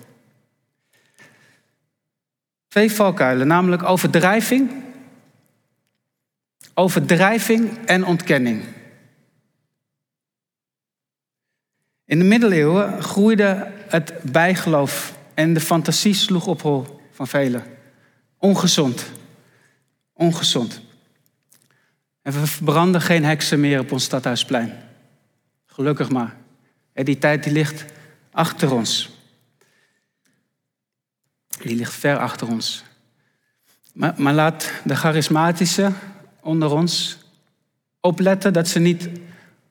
Twee 2.68 2.92
valkuilen, 2.92 3.48
namelijk 3.48 3.84
overdrijving, 3.84 4.72
overdrijving 6.74 7.86
en 7.86 8.06
ontkenning. 8.06 8.64
In 12.06 12.20
de 12.20 12.26
middeleeuwen 12.26 13.04
groeide 13.04 13.72
het 13.88 14.14
bijgeloof 14.22 15.18
en 15.34 15.54
de 15.54 15.60
fantasie 15.60 16.14
sloeg 16.14 16.48
op 16.48 16.62
hol 16.62 17.00
van 17.12 17.28
velen. 17.28 17.64
Ongezond. 18.38 19.06
Ongezond. 20.14 20.82
En 22.22 22.34
we 22.34 22.48
verbranden 22.48 23.02
geen 23.02 23.24
heksen 23.24 23.60
meer 23.60 23.80
op 23.80 23.92
ons 23.92 24.04
stadhuisplein. 24.04 24.74
Gelukkig 25.66 26.10
maar. 26.10 26.36
Die 26.94 27.18
tijd 27.18 27.44
die 27.44 27.54
ligt 27.54 27.86
achter 28.32 28.74
ons. 28.74 29.10
Die 31.62 31.76
ligt 31.76 31.94
ver 31.94 32.18
achter 32.18 32.48
ons. 32.48 32.84
Maar, 33.94 34.14
maar 34.18 34.34
laat 34.34 34.72
de 34.84 34.96
charismatische 34.96 35.92
onder 36.42 36.72
ons 36.72 37.18
opletten 38.00 38.54
dat 38.54 38.68
ze 38.68 38.80
niet 38.80 39.10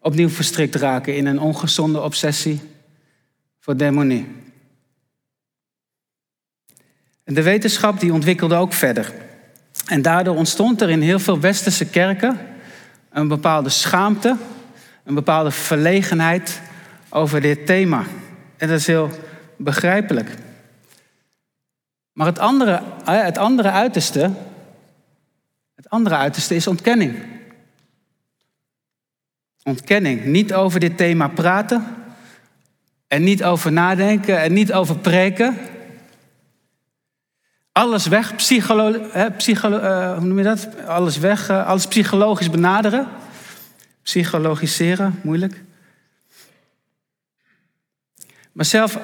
opnieuw 0.03 0.29
verstrikt 0.29 0.75
raken 0.75 1.17
in 1.17 1.27
een 1.27 1.41
ongezonde 1.41 2.01
obsessie 2.01 2.61
voor 3.59 3.77
demonie. 3.77 4.27
En 7.25 7.35
de 7.35 7.43
wetenschap 7.43 8.01
die 8.01 8.13
ontwikkelde 8.13 8.55
ook 8.55 8.73
verder. 8.73 9.13
En 9.87 10.03
daardoor 10.03 10.37
ontstond 10.37 10.81
er 10.81 10.91
in 10.91 11.01
heel 11.01 11.19
veel 11.19 11.41
westerse 11.41 11.87
kerken 11.87 12.39
een 13.11 13.29
bepaalde 13.29 13.69
schaamte, 13.69 14.37
een 15.05 15.15
bepaalde 15.15 15.51
verlegenheid 15.51 16.61
over 17.09 17.41
dit 17.41 17.67
thema. 17.67 18.05
En 18.57 18.69
dat 18.69 18.79
is 18.79 18.87
heel 18.87 19.11
begrijpelijk. 19.57 20.35
Maar 22.13 22.27
het 22.27 22.39
andere, 22.39 22.83
het 23.05 23.39
andere 23.39 23.71
uiterste, 23.71 24.31
het 25.75 25.91
andere 25.91 26.17
uiterste 26.17 26.55
is 26.55 26.67
ontkenning. 26.67 27.32
Ontkenning. 29.63 30.25
Niet 30.25 30.55
over 30.55 30.81
dit 30.81 30.97
thema 30.97 31.29
praten. 31.29 31.85
En 33.09 33.23
niet 33.23 33.45
over 33.45 33.73
nadenken 33.73 34.41
en 34.41 34.53
niet 34.53 34.73
over 34.73 34.99
preken. 34.99 35.59
alles 37.73 38.07
weg, 38.07 38.37
psycholo, 38.37 39.11
psycholo, 39.37 39.77
uh, 39.77 40.19
hoe 40.19 40.27
noem 40.27 40.39
je 40.39 40.45
dat? 40.45 40.69
Alles 40.87 41.19
weg, 41.19 41.51
uh, 41.51 41.67
alles 41.67 41.87
psychologisch 41.87 42.51
benaderen. 42.51 43.09
Psychologiseren, 44.03 45.21
moeilijk. 45.23 45.63
Maar 48.53 48.65
zelf 48.65 48.99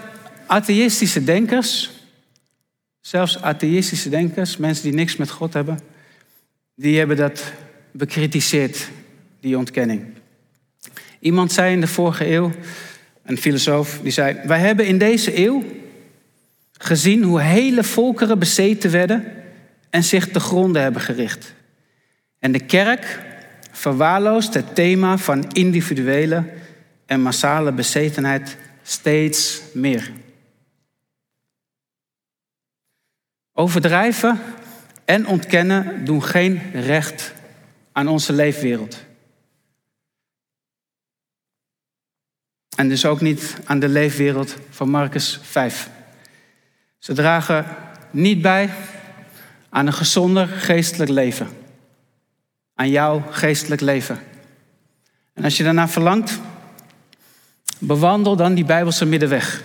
atheïstische 0.46 1.24
denkers, 1.24 1.90
zelfs 3.00 3.42
atheïstische 3.42 4.08
denkers, 4.08 4.56
mensen 4.56 4.84
die 4.84 4.94
niks 4.94 5.16
met 5.16 5.30
God 5.30 5.52
hebben, 5.52 5.80
die 6.74 6.98
hebben 6.98 7.16
dat 7.16 7.52
bekritiseerd, 7.92 8.88
die 9.40 9.58
ontkenning. 9.58 10.17
Iemand 11.20 11.52
zei 11.52 11.72
in 11.72 11.80
de 11.80 11.87
vorige 11.87 12.30
eeuw, 12.30 12.52
een 13.25 13.38
filosoof, 13.38 14.00
die 14.02 14.12
zei: 14.12 14.40
Wij 14.44 14.58
hebben 14.58 14.87
in 14.87 14.98
deze 14.98 15.44
eeuw 15.44 15.64
gezien 16.72 17.22
hoe 17.22 17.40
hele 17.40 17.84
volkeren 17.84 18.38
bezeten 18.38 18.90
werden 18.90 19.25
en 19.90 20.04
zich 20.04 20.28
te 20.28 20.40
gronden 20.40 20.82
hebben 20.82 21.02
gericht. 21.02 21.54
En 22.38 22.52
de 22.52 22.60
kerk 22.60 23.20
verwaarloost 23.70 24.54
het 24.54 24.75
thema 24.75 25.18
van 25.18 25.50
individuele 25.52 26.44
en 27.06 27.20
massale 27.20 27.72
bezetenheid 27.72 28.56
steeds 28.82 29.60
meer. 29.72 30.12
Overdrijven 33.52 34.40
en 35.04 35.26
ontkennen 35.26 36.04
doen 36.04 36.22
geen 36.22 36.60
recht 36.72 37.32
aan 37.92 38.08
onze 38.08 38.32
leefwereld. 38.32 39.06
En 42.78 42.88
dus 42.88 43.04
ook 43.04 43.20
niet 43.20 43.56
aan 43.64 43.78
de 43.78 43.88
leefwereld 43.88 44.56
van 44.70 44.90
Marcus 44.90 45.40
5. 45.42 45.90
Ze 46.99 47.12
dragen 47.12 47.66
niet 48.11 48.42
bij 48.42 48.70
aan 49.68 49.87
een 49.87 49.92
gezonder 49.92 50.47
geestelijk 50.47 51.11
leven. 51.11 51.49
Aan 52.75 52.90
jouw 52.90 53.25
geestelijk 53.30 53.80
leven. 53.80 54.18
En 55.35 55.44
als 55.44 55.56
je 55.56 55.62
daarna 55.62 55.88
verlangt, 55.88 56.40
bewandel 57.78 58.37
dan 58.37 58.54
die 58.54 58.64
Bijbelse 58.64 59.04
middenweg. 59.04 59.62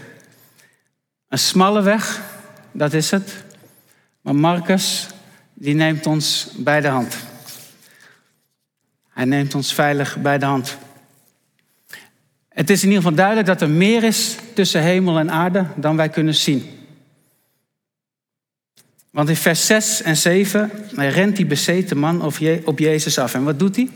Een 1.28 1.40
smalle 1.40 1.82
weg, 1.82 2.22
dat 2.72 2.94
is 2.94 3.12
het. 3.12 3.44
Maar 4.22 4.36
Marcus, 4.36 5.08
die 5.54 5.76
neemt 5.76 6.06
ons 6.06 6.48
bij 6.58 6.82
de 6.82 6.88
hand. 6.88 7.18
Hij 9.10 9.26
neemt 9.26 9.56
ons 9.56 9.74
veilig 9.74 10.18
bij 10.18 10.38
de 10.38 10.46
hand. 10.46 10.78
Het 12.54 12.70
is 12.70 12.84
in 12.84 12.88
ieder 12.88 13.04
geval 13.04 13.18
duidelijk 13.18 13.48
dat 13.48 13.62
er 13.62 13.70
meer 13.70 14.04
is 14.04 14.36
tussen 14.54 14.82
hemel 14.82 15.20
en 15.20 15.32
aarde 15.32 15.68
dan 15.76 15.96
wij 15.96 16.10
kunnen 16.10 16.36
zien. 16.36 16.70
Want 19.10 19.30
in 19.30 19.36
vers 19.36 19.66
6 19.66 20.02
en 20.02 20.18
7 20.18 20.72
rent 20.96 21.36
die 21.36 21.46
bezeten 21.46 21.98
man 21.98 22.22
op 22.64 22.80
Jezus 22.80 23.18
af. 23.18 23.34
En 23.34 23.44
wat 23.44 23.60
doet 23.60 23.76
hij? 23.76 23.90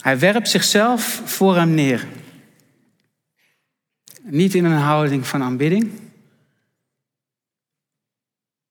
Hij 0.00 0.18
werpt 0.18 0.48
zichzelf 0.48 1.22
voor 1.24 1.56
hem 1.56 1.74
neer. 1.74 2.06
Niet 4.22 4.54
in 4.54 4.64
een 4.64 4.78
houding 4.78 5.26
van 5.26 5.42
aanbidding, 5.42 5.90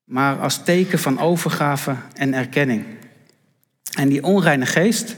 maar 0.03 0.39
als 0.39 0.63
teken 0.63 1.00
van 1.00 1.19
overgave 1.19 1.96
en 2.13 2.34
erkenning. 2.34 2.86
En 3.93 4.10
die 4.10 4.24
onreine 4.24 4.65
geest, 4.65 5.15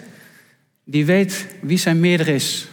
die 0.84 1.06
weet 1.06 1.48
wie 1.62 1.78
zijn 1.78 2.00
meerder 2.00 2.28
is. 2.28 2.68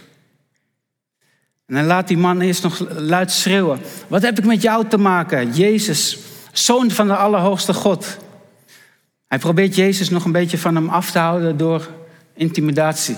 En 1.65 1.75
dan 1.75 1.85
laat 1.85 2.07
die 2.07 2.17
man 2.17 2.41
eerst 2.41 2.63
nog 2.63 2.89
luid 2.89 3.31
schreeuwen. 3.31 3.79
Wat 4.07 4.21
heb 4.21 4.37
ik 4.37 4.45
met 4.45 4.61
jou 4.61 4.87
te 4.87 4.97
maken, 4.97 5.53
Jezus, 5.53 6.17
zoon 6.51 6.91
van 6.91 7.07
de 7.07 7.15
Allerhoogste 7.15 7.73
God? 7.73 8.17
Hij 9.27 9.39
probeert 9.39 9.75
Jezus 9.75 10.09
nog 10.09 10.25
een 10.25 10.31
beetje 10.31 10.57
van 10.57 10.75
hem 10.75 10.89
af 10.89 11.11
te 11.11 11.19
houden 11.19 11.57
door 11.57 11.89
intimidatie. 12.33 13.17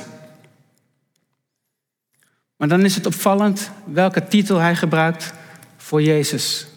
Maar 2.55 2.67
dan 2.67 2.85
is 2.85 2.95
het 2.95 3.05
opvallend 3.05 3.71
welke 3.85 4.27
titel 4.27 4.57
hij 4.57 4.75
gebruikt 4.75 5.33
voor 5.77 6.01
Jezus. 6.01 6.67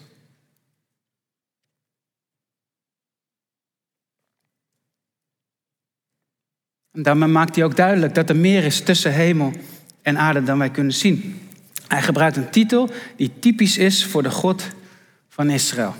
En 6.95 7.03
daarmee 7.03 7.29
maakt 7.29 7.55
hij 7.55 7.65
ook 7.65 7.75
duidelijk 7.75 8.15
dat 8.15 8.29
er 8.29 8.35
meer 8.35 8.63
is 8.63 8.81
tussen 8.81 9.13
hemel 9.13 9.51
en 10.01 10.17
aarde 10.17 10.43
dan 10.43 10.57
wij 10.57 10.69
kunnen 10.69 10.93
zien. 10.93 11.49
Hij 11.87 12.01
gebruikt 12.01 12.37
een 12.37 12.49
titel 12.49 12.89
die 13.15 13.31
typisch 13.39 13.77
is 13.77 14.05
voor 14.05 14.23
de 14.23 14.31
God 14.31 14.63
van 15.29 15.49
Israël. 15.49 15.95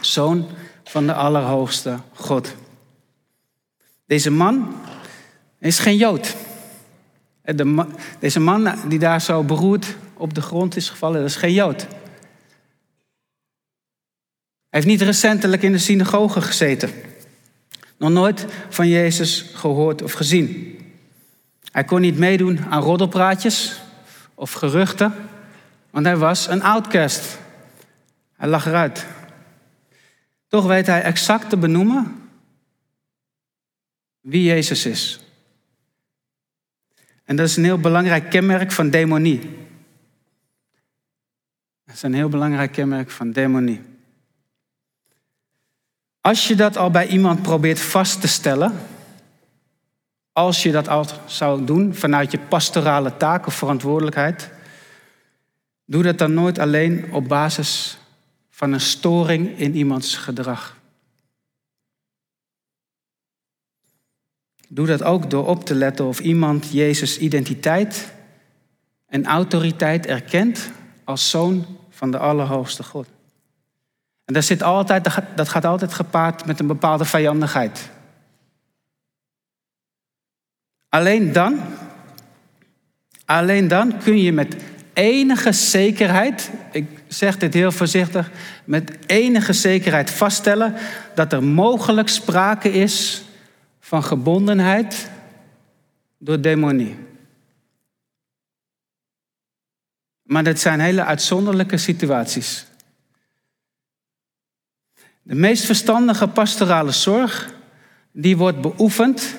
Zoon 0.00 0.46
van 0.84 1.06
de 1.06 1.14
Allerhoogste 1.14 1.98
God. 2.12 2.54
Deze 4.06 4.30
man 4.30 4.74
is 5.58 5.78
geen 5.78 5.96
Jood. 5.96 6.36
deze 8.18 8.40
man 8.40 8.74
die 8.88 8.98
daar 8.98 9.20
zo 9.20 9.42
beroerd 9.42 9.96
op 10.14 10.34
de 10.34 10.42
grond 10.42 10.76
is 10.76 10.88
gevallen, 10.88 11.20
dat 11.20 11.30
is 11.30 11.36
geen 11.36 11.52
Jood. 11.52 11.80
Hij 14.70 14.82
heeft 14.82 14.86
niet 14.86 15.02
recentelijk 15.02 15.62
in 15.62 15.72
de 15.72 15.78
synagoge 15.78 16.40
gezeten. 16.40 16.90
Nog 17.96 18.10
nooit 18.10 18.46
van 18.68 18.88
Jezus 18.88 19.50
gehoord 19.54 20.02
of 20.02 20.12
gezien. 20.12 20.78
Hij 21.72 21.84
kon 21.84 22.00
niet 22.00 22.18
meedoen 22.18 22.64
aan 22.64 22.82
roddelpraatjes 22.82 23.80
of 24.34 24.52
geruchten, 24.52 25.14
want 25.90 26.06
hij 26.06 26.16
was 26.16 26.48
een 26.48 26.62
outcast. 26.62 27.38
Hij 28.36 28.48
lag 28.48 28.66
eruit. 28.66 29.06
Toch 30.48 30.66
weet 30.66 30.86
hij 30.86 31.02
exact 31.02 31.50
te 31.50 31.56
benoemen 31.56 32.22
wie 34.20 34.42
Jezus 34.42 34.86
is. 34.86 35.20
En 37.24 37.36
dat 37.36 37.48
is 37.48 37.56
een 37.56 37.64
heel 37.64 37.78
belangrijk 37.78 38.30
kenmerk 38.30 38.72
van 38.72 38.90
demonie. 38.90 39.40
Dat 41.84 41.94
is 41.94 42.02
een 42.02 42.14
heel 42.14 42.28
belangrijk 42.28 42.72
kenmerk 42.72 43.10
van 43.10 43.32
demonie. 43.32 43.93
Als 46.26 46.48
je 46.48 46.54
dat 46.54 46.76
al 46.76 46.90
bij 46.90 47.06
iemand 47.06 47.42
probeert 47.42 47.80
vast 47.80 48.20
te 48.20 48.28
stellen, 48.28 48.80
als 50.32 50.62
je 50.62 50.72
dat 50.72 50.88
al 50.88 51.06
zou 51.26 51.64
doen 51.64 51.94
vanuit 51.94 52.30
je 52.30 52.38
pastorale 52.38 53.16
taak 53.16 53.46
of 53.46 53.54
verantwoordelijkheid, 53.54 54.50
doe 55.84 56.02
dat 56.02 56.18
dan 56.18 56.34
nooit 56.34 56.58
alleen 56.58 57.12
op 57.12 57.28
basis 57.28 57.98
van 58.50 58.72
een 58.72 58.80
storing 58.80 59.58
in 59.58 59.74
iemands 59.74 60.16
gedrag. 60.16 60.76
Doe 64.68 64.86
dat 64.86 65.02
ook 65.02 65.30
door 65.30 65.46
op 65.46 65.64
te 65.64 65.74
letten 65.74 66.04
of 66.04 66.20
iemand 66.20 66.72
Jezus' 66.72 67.18
identiteit 67.18 68.12
en 69.06 69.24
autoriteit 69.24 70.06
erkent 70.06 70.70
als 71.04 71.30
zoon 71.30 71.66
van 71.90 72.10
de 72.10 72.18
Allerhoogste 72.18 72.82
God. 72.82 73.13
En 74.24 74.34
dat, 74.34 74.44
zit 74.44 74.62
altijd, 74.62 75.08
dat 75.34 75.48
gaat 75.48 75.64
altijd 75.64 75.94
gepaard 75.94 76.46
met 76.46 76.60
een 76.60 76.66
bepaalde 76.66 77.04
vijandigheid. 77.04 77.90
Alleen 80.88 81.32
dan, 81.32 81.60
alleen 83.24 83.68
dan 83.68 83.98
kun 83.98 84.20
je 84.20 84.32
met 84.32 84.56
enige 84.92 85.52
zekerheid, 85.52 86.50
ik 86.72 86.86
zeg 87.08 87.36
dit 87.38 87.54
heel 87.54 87.72
voorzichtig, 87.72 88.30
met 88.64 88.98
enige 89.06 89.52
zekerheid 89.52 90.10
vaststellen 90.10 90.74
dat 91.14 91.32
er 91.32 91.42
mogelijk 91.42 92.08
sprake 92.08 92.72
is 92.72 93.24
van 93.80 94.04
gebondenheid 94.04 95.10
door 96.18 96.40
demonie. 96.40 96.96
Maar 100.22 100.44
dat 100.44 100.58
zijn 100.58 100.80
hele 100.80 101.04
uitzonderlijke 101.04 101.76
situaties. 101.76 102.66
De 105.26 105.34
meest 105.34 105.64
verstandige 105.64 106.28
pastorale 106.28 106.90
zorg, 106.90 107.52
die 108.12 108.36
wordt 108.36 108.60
beoefend 108.60 109.36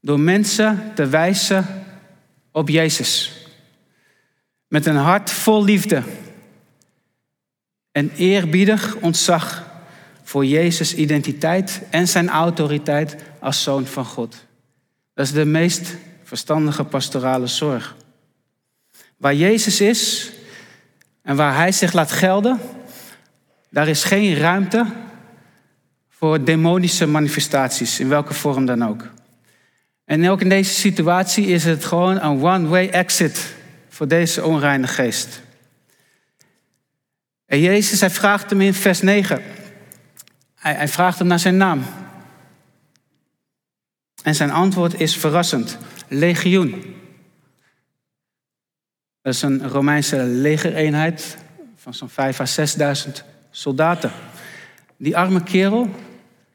door 0.00 0.20
mensen 0.20 0.92
te 0.94 1.06
wijzen 1.06 1.66
op 2.50 2.68
Jezus. 2.68 3.32
Met 4.68 4.86
een 4.86 4.96
hart 4.96 5.30
vol 5.30 5.64
liefde 5.64 6.02
en 7.92 8.10
eerbiedig 8.16 8.96
ontzag 8.96 9.70
voor 10.22 10.46
Jezus' 10.46 10.94
identiteit 10.94 11.82
en 11.90 12.08
zijn 12.08 12.28
autoriteit 12.28 13.16
als 13.40 13.62
zoon 13.62 13.86
van 13.86 14.04
God. 14.04 14.44
Dat 15.14 15.26
is 15.26 15.32
de 15.32 15.44
meest 15.44 15.96
verstandige 16.22 16.84
pastorale 16.84 17.46
zorg. 17.46 17.96
Waar 19.16 19.34
Jezus 19.34 19.80
is 19.80 20.30
en 21.22 21.36
waar 21.36 21.54
Hij 21.56 21.72
zich 21.72 21.92
laat 21.92 22.12
gelden, 22.12 22.60
daar 23.72 23.88
is 23.88 24.04
geen 24.04 24.36
ruimte 24.36 24.86
voor 26.08 26.44
demonische 26.44 27.06
manifestaties, 27.06 28.00
in 28.00 28.08
welke 28.08 28.34
vorm 28.34 28.66
dan 28.66 28.84
ook. 28.84 29.04
En 30.04 30.28
ook 30.28 30.40
in 30.40 30.48
deze 30.48 30.74
situatie 30.74 31.46
is 31.46 31.64
het 31.64 31.84
gewoon 31.84 32.20
een 32.20 32.42
one-way 32.42 32.88
exit 32.88 33.54
voor 33.88 34.08
deze 34.08 34.44
onreine 34.44 34.86
geest. 34.86 35.42
En 37.46 37.60
Jezus, 37.60 38.00
hij 38.00 38.10
vraagt 38.10 38.50
hem 38.50 38.60
in 38.60 38.74
vers 38.74 39.00
9. 39.00 39.42
Hij, 40.54 40.74
hij 40.74 40.88
vraagt 40.88 41.18
hem 41.18 41.26
naar 41.26 41.38
zijn 41.38 41.56
naam. 41.56 41.82
En 44.22 44.34
zijn 44.34 44.50
antwoord 44.50 45.00
is 45.00 45.16
verrassend. 45.16 45.78
Legioen. 46.08 46.96
Dat 49.22 49.34
is 49.34 49.42
een 49.42 49.68
Romeinse 49.68 50.22
legereenheid 50.22 51.36
van 51.76 51.94
zo'n 51.94 52.08
5 52.08 52.40
à 52.40 52.46
6.000 53.24 53.31
soldaten. 53.52 54.10
Die 54.96 55.16
arme 55.16 55.42
kerel 55.42 55.88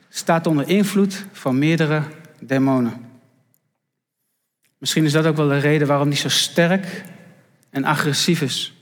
staat 0.10 0.47
onder 0.47 0.69
invloed 0.69 1.25
van 1.31 1.57
meerdere 1.60 2.03
demonen. 2.39 3.05
Misschien 4.77 5.05
is 5.05 5.12
dat 5.12 5.25
ook 5.25 5.36
wel 5.36 5.47
de 5.47 5.57
reden 5.57 5.88
waarom 5.88 6.07
hij 6.07 6.17
zo 6.17 6.29
sterk 6.29 7.03
en 7.69 7.83
agressief 7.83 8.41
is. 8.41 8.73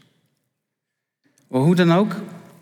Maar 1.47 1.61
hoe 1.61 1.75
dan 1.75 1.93
ook, 1.93 2.15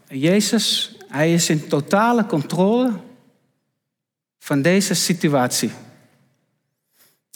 Jezus, 0.07 0.97
hij 1.07 1.33
is 1.33 1.49
in 1.49 1.67
totale 1.67 2.25
controle 2.25 2.91
van 4.39 4.61
deze 4.61 4.93
situatie. 4.93 5.71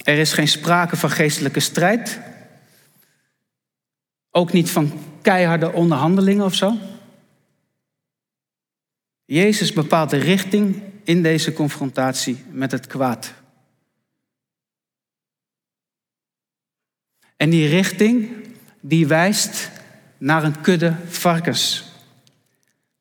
Er 0.04 0.18
is 0.18 0.34
geen 0.34 0.48
sprake 0.48 0.96
van 0.96 1.10
geestelijke 1.10 1.60
strijd. 1.60 2.20
Ook 4.32 4.54
niet 4.54 4.70
van 4.70 4.92
keiharde 5.22 5.72
onderhandelingen 5.72 6.46
of 6.46 6.54
zo. 6.54 6.78
Jezus 9.30 9.74
bepaalt 9.74 10.10
de 10.10 10.18
richting 10.18 10.82
in 11.04 11.22
deze 11.22 11.54
confrontatie 11.54 12.44
met 12.52 12.72
het 12.72 12.88
kwaad. 12.88 13.34
En 17.38 17.50
die 17.50 17.68
richting, 17.68 18.30
die 18.82 19.08
wijst 19.08 19.72
naar 20.18 20.44
een 20.44 20.62
kudde 20.62 20.96
varkens. 21.08 21.92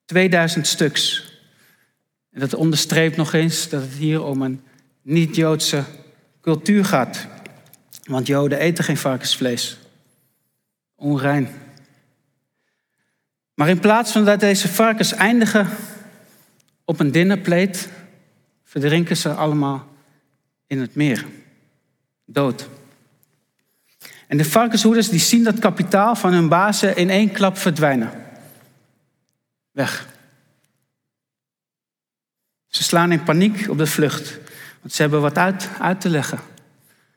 2000 0.05 0.67
stuks. 0.67 1.33
En 2.31 2.41
dat 2.41 2.55
onderstreept 2.55 3.17
nog 3.17 3.33
eens 3.33 3.69
dat 3.69 3.83
het 3.83 3.93
hier 3.93 4.23
om 4.23 4.43
een 4.43 4.63
niet-Joodse 5.03 5.85
cultuur 6.41 6.85
gaat. 6.85 7.27
Want 8.05 8.27
Joden 8.27 8.59
eten 8.59 8.85
geen 8.85 8.97
varkensvlees. 8.97 9.79
Onrein. 10.95 11.49
Maar 13.55 13.69
in 13.69 13.81
plaats 13.81 14.13
van 14.13 14.25
dat 14.25 14.41
deze 14.41 14.69
varkens 14.69 15.13
eindigen 15.13 15.69
op 16.87 17.01
een 17.01 17.13
dinnerpleet, 17.13 17.89
verdrinken 18.65 19.17
ze 19.17 19.35
allemaal 19.35 19.89
in 20.67 20.81
het 20.81 20.95
meer. 20.95 21.27
Dood. 22.25 22.69
En 24.27 24.37
de 24.37 24.45
varkenshoeders 24.45 25.09
die 25.09 25.21
zien 25.21 25.45
dat 25.45 25.59
kapitaal 25.59 26.17
van 26.17 26.33
hun 26.33 26.49
bazen 26.49 26.97
in 26.97 27.11
één 27.11 27.33
klap 27.33 27.59
verdwijnen. 27.59 28.11
Weg. 29.71 30.09
Ze 32.69 32.83
slaan 32.83 33.13
in 33.13 33.23
paniek 33.23 33.69
op 33.69 33.79
de 33.79 33.87
vlucht. 33.87 34.39
Want 34.81 34.93
ze 34.93 35.03
hebben 35.03 35.21
wat 35.21 35.39
uit, 35.39 35.69
uit 35.81 36.01
te 36.01 36.09
leggen. 36.09 36.39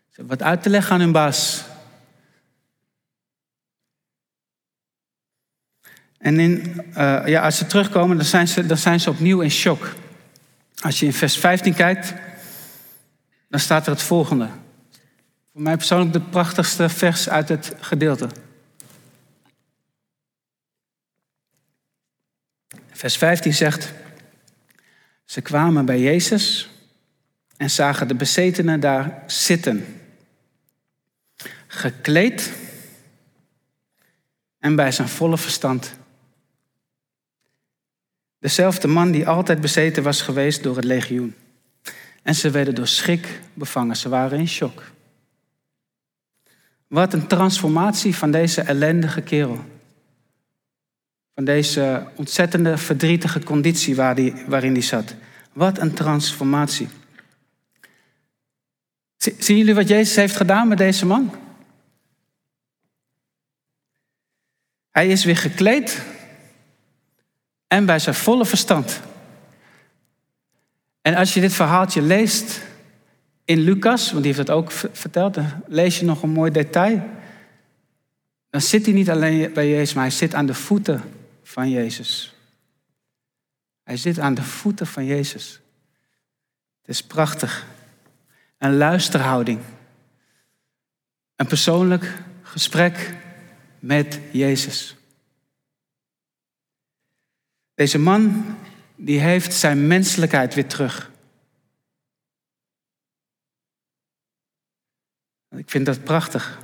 Ze 0.10 0.16
hebben 0.16 0.38
wat 0.38 0.48
uit 0.48 0.64
te 0.64 0.70
leggen 0.70 0.94
aan 0.94 1.00
hun 1.00 1.12
baas. 1.12 1.64
En 6.20 6.40
in, 6.40 6.82
uh, 6.90 7.22
ja, 7.26 7.42
als 7.42 7.58
ze 7.58 7.66
terugkomen, 7.66 8.18
dan 8.18 8.26
zijn 8.26 8.48
ze, 8.48 8.66
dan 8.66 8.78
zijn 8.78 9.00
ze 9.00 9.10
opnieuw 9.10 9.42
in 9.42 9.52
shock. 9.52 9.96
Als 10.82 11.00
je 11.00 11.06
in 11.06 11.14
vers 11.14 11.38
15 11.38 11.74
kijkt, 11.74 12.14
dan 13.50 13.60
staat 13.60 13.86
er 13.86 13.92
het 13.92 14.02
volgende. 14.02 14.50
Voor 15.52 15.62
mij 15.62 15.78
persoonlijk 15.78 16.14
de 16.14 16.22
prachtigste 16.22 16.90
vers 16.90 17.30
uit 17.30 17.50
het 17.50 17.76
gedeelte. 17.80 18.30
Vers 22.92 23.18
15 23.18 23.54
zegt: 23.54 23.94
Ze 25.26 25.42
kwamen 25.42 25.86
bij 25.86 26.00
Jezus 26.00 26.70
en 27.58 27.70
zagen 27.70 28.08
de 28.08 28.16
bezetenen 28.16 28.80
daar 28.80 29.24
zitten, 29.28 30.02
gekleed 31.68 32.52
en 34.60 34.76
bij 34.76 34.92
zijn 34.92 35.08
volle 35.08 35.38
verstand. 35.38 35.98
Dezelfde 38.40 38.88
man 38.88 39.12
die 39.12 39.28
altijd 39.28 39.62
bezeten 39.62 40.04
was 40.04 40.22
geweest 40.22 40.64
door 40.64 40.76
het 40.76 40.86
legioen. 40.86 41.36
En 42.24 42.36
ze 42.36 42.50
werden 42.50 42.76
door 42.76 42.88
schrik 42.88 43.40
bevangen, 43.54 43.96
ze 43.96 44.10
waren 44.10 44.40
in 44.40 44.48
shock. 44.48 44.84
Wat 46.88 47.14
een 47.14 47.28
transformatie 47.28 48.16
van 48.16 48.32
deze 48.32 48.62
ellendige 48.62 49.22
kerel. 49.22 49.66
Van 51.36 51.46
deze 51.46 52.08
ontzettende 52.16 52.78
verdrietige 52.78 53.44
conditie 53.44 53.96
waar 53.96 54.16
die, 54.16 54.34
waarin 54.48 54.74
hij 54.74 54.82
zat. 54.82 55.16
Wat 55.54 55.80
een 55.80 55.94
transformatie. 55.94 56.88
Zien 59.18 59.58
jullie 59.58 59.76
wat 59.76 59.88
Jezus 59.88 60.16
heeft 60.16 60.36
gedaan 60.36 60.68
met 60.68 60.78
deze 60.78 61.06
man? 61.06 61.36
Hij 64.90 65.08
is 65.08 65.26
weer 65.26 65.38
gekleed 65.38 66.02
en 67.70 67.86
bij 67.86 68.00
zijn 68.00 68.16
volle 68.16 68.46
verstand. 68.46 69.00
En 71.02 71.16
als 71.16 71.34
je 71.34 71.40
dit 71.42 71.54
verhaaltje 71.54 72.02
leest, 72.02 72.62
in 73.46 73.60
Lucas, 73.60 74.12
want 74.12 74.24
die 74.24 74.34
heeft 74.34 74.48
het 74.48 74.58
ook 74.58 74.72
verteld, 74.72 75.38
lees 75.68 76.00
je 76.00 76.06
nog 76.06 76.24
een 76.24 76.30
mooi 76.30 76.52
detail. 76.52 77.10
Dan 78.50 78.62
zit 78.62 78.86
hij 78.86 78.94
niet 78.94 79.10
alleen 79.10 79.54
bij 79.54 79.70
Jezus, 79.70 79.94
maar 79.94 80.04
hij 80.04 80.14
zit 80.14 80.34
aan 80.34 80.46
de 80.46 80.54
voeten 80.54 81.04
van 81.44 81.70
Jezus. 81.70 82.36
Hij 83.84 83.98
zit 83.98 84.20
aan 84.20 84.34
de 84.34 84.44
voeten 84.44 84.88
van 84.88 85.06
Jezus. 85.06 85.60
Het 86.82 86.90
is 86.90 87.04
prachtig. 87.04 87.66
Een 88.58 88.78
luisterhouding. 88.78 89.60
Een 91.36 91.48
persoonlijk 91.48 92.14
gesprek 92.42 93.16
met 93.80 94.20
Jezus. 94.32 94.96
Deze 97.80 98.00
man 98.00 98.46
die 98.96 99.20
heeft 99.20 99.54
zijn 99.54 99.88
menselijkheid 99.88 100.54
weer 100.54 100.68
terug. 100.68 101.12
Ik 105.56 105.70
vind 105.70 105.86
dat 105.86 106.04
prachtig. 106.04 106.60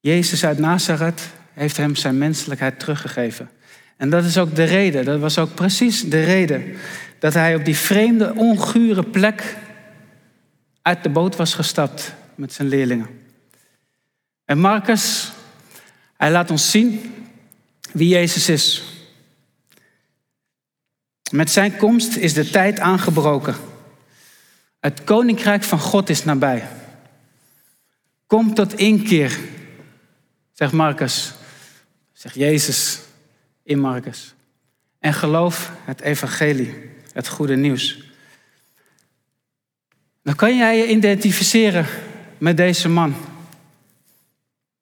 Jezus 0.00 0.44
uit 0.44 0.58
Nazareth 0.58 1.22
heeft 1.52 1.76
hem 1.76 1.94
zijn 1.94 2.18
menselijkheid 2.18 2.80
teruggegeven. 2.80 3.50
En 3.96 4.10
dat 4.10 4.24
is 4.24 4.38
ook 4.38 4.54
de 4.54 4.64
reden, 4.64 5.04
dat 5.04 5.20
was 5.20 5.38
ook 5.38 5.54
precies 5.54 6.02
de 6.02 6.24
reden 6.24 6.76
dat 7.18 7.34
hij 7.34 7.54
op 7.54 7.64
die 7.64 7.76
vreemde, 7.76 8.34
ongure 8.34 9.02
plek 9.04 9.56
uit 10.82 11.02
de 11.02 11.10
boot 11.10 11.36
was 11.36 11.54
gestapt 11.54 12.14
met 12.34 12.52
zijn 12.52 12.68
leerlingen. 12.68 13.08
En 14.44 14.58
Marcus, 14.58 15.32
hij 16.16 16.30
laat 16.30 16.50
ons 16.50 16.70
zien 16.70 17.14
wie 17.92 18.08
Jezus 18.08 18.48
is. 18.48 18.96
Met 21.30 21.50
zijn 21.50 21.76
komst 21.76 22.16
is 22.16 22.32
de 22.32 22.50
tijd 22.50 22.80
aangebroken. 22.80 23.56
Het 24.80 25.04
koninkrijk 25.04 25.62
van 25.62 25.78
God 25.78 26.08
is 26.08 26.24
nabij. 26.24 26.68
Kom 28.26 28.54
tot 28.54 28.74
inkeer, 28.74 29.38
zegt 30.52 30.72
Marcus, 30.72 31.34
zegt 32.12 32.34
Jezus 32.34 33.00
in 33.62 33.78
Marcus. 33.78 34.34
En 34.98 35.14
geloof 35.14 35.72
het 35.84 36.00
evangelie, 36.00 36.74
het 37.12 37.28
goede 37.28 37.56
nieuws. 37.56 38.02
Dan 40.22 40.34
kan 40.34 40.56
jij 40.56 40.76
je 40.76 40.88
identificeren 40.88 41.86
met 42.38 42.56
deze 42.56 42.88
man 42.88 43.14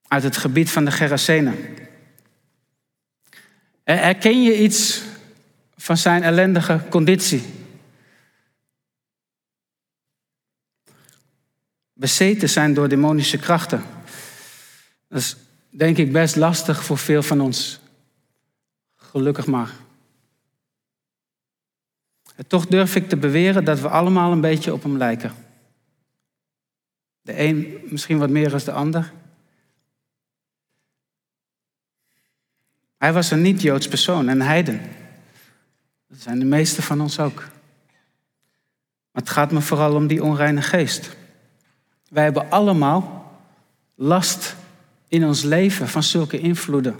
uit 0.09 0.22
het 0.22 0.37
gebied 0.37 0.70
van 0.70 0.85
de 0.85 0.90
Gerasenen. 0.90 1.56
Herken 3.85 4.42
je 4.42 4.59
iets 4.59 5.02
van 5.87 5.96
zijn 5.96 6.22
ellendige 6.22 6.81
conditie? 6.90 7.57
bezeten 11.96 12.49
zijn 12.49 12.75
door 12.75 12.88
demonische 12.88 13.38
krachten. 13.38 13.83
Dat 15.09 15.18
is 15.20 15.37
denk 15.68 15.96
ik 15.96 16.12
best 16.12 16.37
lastig 16.37 16.85
voor 16.85 16.99
veel 16.99 17.22
van 17.22 17.40
ons. 17.40 17.81
Gelukkig 18.96 19.46
maar. 19.46 19.70
Toch 22.46 22.66
durf 22.66 22.96
ik 22.96 23.09
te 23.09 23.16
beweren 23.16 23.64
dat 23.64 23.81
we 23.81 23.88
allemaal 23.88 24.33
een 24.33 24.40
beetje 24.40 24.72
op 24.72 24.83
hem 24.83 24.96
lijken. 24.96 25.35
De 27.20 27.40
een 27.40 27.79
misschien 27.85 28.18
wat 28.18 28.31
meer 28.31 28.51
dan 28.51 28.61
de 28.64 28.72
ander. 28.72 29.12
Hij 32.99 33.12
was 33.12 33.31
een 33.31 33.42
niet-Joods 33.42 33.88
persoon, 33.88 34.29
een 34.29 34.42
heiden. 34.42 34.81
Dat 36.16 36.24
zijn 36.24 36.38
de 36.38 36.44
meeste 36.44 36.83
van 36.83 37.00
ons 37.00 37.20
ook. 37.20 37.37
Maar 39.12 39.22
het 39.22 39.31
gaat 39.31 39.52
me 39.52 39.61
vooral 39.61 39.94
om 39.94 40.07
die 40.07 40.24
onreine 40.24 40.62
geest. 40.62 41.16
Wij 42.09 42.24
hebben 42.24 42.50
allemaal 42.50 43.33
last 43.94 44.57
in 45.09 45.24
ons 45.24 45.42
leven 45.42 45.88
van 45.88 46.02
zulke 46.02 46.38
invloeden. 46.38 46.94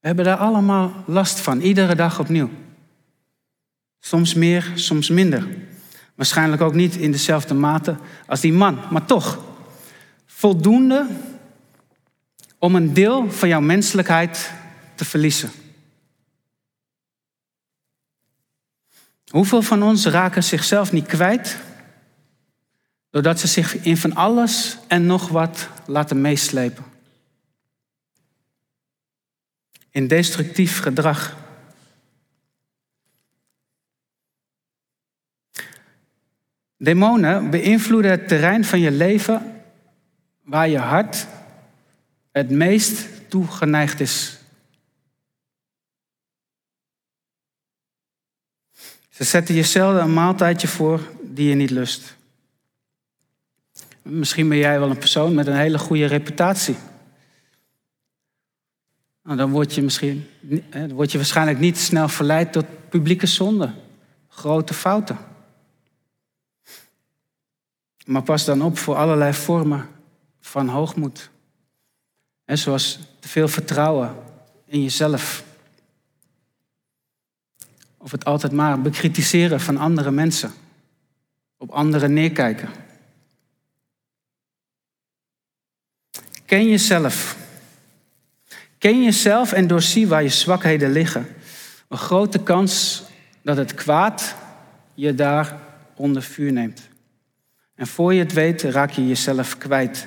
We 0.00 0.06
hebben 0.06 0.24
daar 0.24 0.36
allemaal 0.36 0.92
last 1.06 1.40
van, 1.40 1.60
iedere 1.60 1.94
dag 1.94 2.20
opnieuw. 2.20 2.50
Soms 4.00 4.34
meer, 4.34 4.72
soms 4.74 5.08
minder. 5.08 5.46
Waarschijnlijk 6.14 6.62
ook 6.62 6.74
niet 6.74 6.96
in 6.96 7.12
dezelfde 7.12 7.54
mate 7.54 7.96
als 8.26 8.40
die 8.40 8.52
man, 8.52 8.78
maar 8.90 9.04
toch 9.04 9.38
voldoende 10.26 11.06
om 12.58 12.74
een 12.74 12.94
deel 12.94 13.30
van 13.30 13.48
jouw 13.48 13.60
menselijkheid 13.60 14.52
te 14.94 15.04
verliezen. 15.04 15.50
Hoeveel 19.32 19.62
van 19.62 19.82
ons 19.82 20.06
raken 20.06 20.44
zichzelf 20.44 20.92
niet 20.92 21.06
kwijt 21.06 21.58
doordat 23.10 23.40
ze 23.40 23.46
zich 23.46 23.74
in 23.74 23.96
van 23.96 24.14
alles 24.14 24.78
en 24.86 25.06
nog 25.06 25.28
wat 25.28 25.68
laten 25.86 26.20
meeslepen? 26.20 26.84
In 29.90 30.06
destructief 30.06 30.80
gedrag. 30.80 31.36
Demonen 36.76 37.50
beïnvloeden 37.50 38.10
het 38.10 38.28
terrein 38.28 38.64
van 38.64 38.80
je 38.80 38.90
leven 38.90 39.62
waar 40.42 40.68
je 40.68 40.78
hart 40.78 41.26
het 42.32 42.50
meest 42.50 43.08
toe 43.28 43.46
geneigd 43.46 44.00
is. 44.00 44.41
Ze 49.22 49.28
zetten 49.28 49.54
je 49.54 49.78
een 49.78 50.12
maaltijdje 50.12 50.68
voor 50.68 51.00
die 51.22 51.48
je 51.48 51.54
niet 51.54 51.70
lust. 51.70 52.16
Misschien 54.02 54.48
ben 54.48 54.58
jij 54.58 54.78
wel 54.78 54.90
een 54.90 54.98
persoon 54.98 55.34
met 55.34 55.46
een 55.46 55.56
hele 55.56 55.78
goede 55.78 56.06
reputatie. 56.06 56.76
Nou, 59.22 59.36
dan 59.36 59.50
word 59.50 59.74
je, 59.74 59.82
misschien, 59.82 60.26
word 60.92 61.12
je 61.12 61.18
waarschijnlijk 61.18 61.58
niet 61.58 61.78
snel 61.78 62.08
verleid 62.08 62.52
tot 62.52 62.64
publieke 62.88 63.26
zonde, 63.26 63.72
grote 64.28 64.74
fouten. 64.74 65.18
Maar 68.04 68.22
pas 68.22 68.44
dan 68.44 68.62
op 68.62 68.78
voor 68.78 68.96
allerlei 68.96 69.34
vormen 69.34 69.88
van 70.40 70.68
hoogmoed. 70.68 71.30
En 72.44 72.58
zoals 72.58 72.98
te 73.20 73.28
veel 73.28 73.48
vertrouwen 73.48 74.16
in 74.64 74.82
jezelf. 74.82 75.44
Of 78.02 78.10
het 78.10 78.24
altijd 78.24 78.52
maar 78.52 78.80
bekritiseren 78.80 79.60
van 79.60 79.76
andere 79.76 80.10
mensen. 80.10 80.52
Op 81.56 81.70
anderen 81.70 82.12
neerkijken. 82.12 82.68
Ken 86.44 86.68
jezelf. 86.68 87.36
Ken 88.78 89.02
jezelf 89.02 89.52
en 89.52 89.66
doorzie 89.66 90.08
waar 90.08 90.22
je 90.22 90.28
zwakheden 90.28 90.92
liggen. 90.92 91.26
Een 91.88 91.98
grote 91.98 92.42
kans 92.42 93.02
dat 93.42 93.56
het 93.56 93.74
kwaad 93.74 94.34
je 94.94 95.14
daar 95.14 95.60
onder 95.94 96.22
vuur 96.22 96.52
neemt. 96.52 96.88
En 97.74 97.86
voor 97.86 98.14
je 98.14 98.20
het 98.20 98.32
weet, 98.32 98.62
raak 98.62 98.90
je 98.90 99.08
jezelf 99.08 99.58
kwijt. 99.58 100.06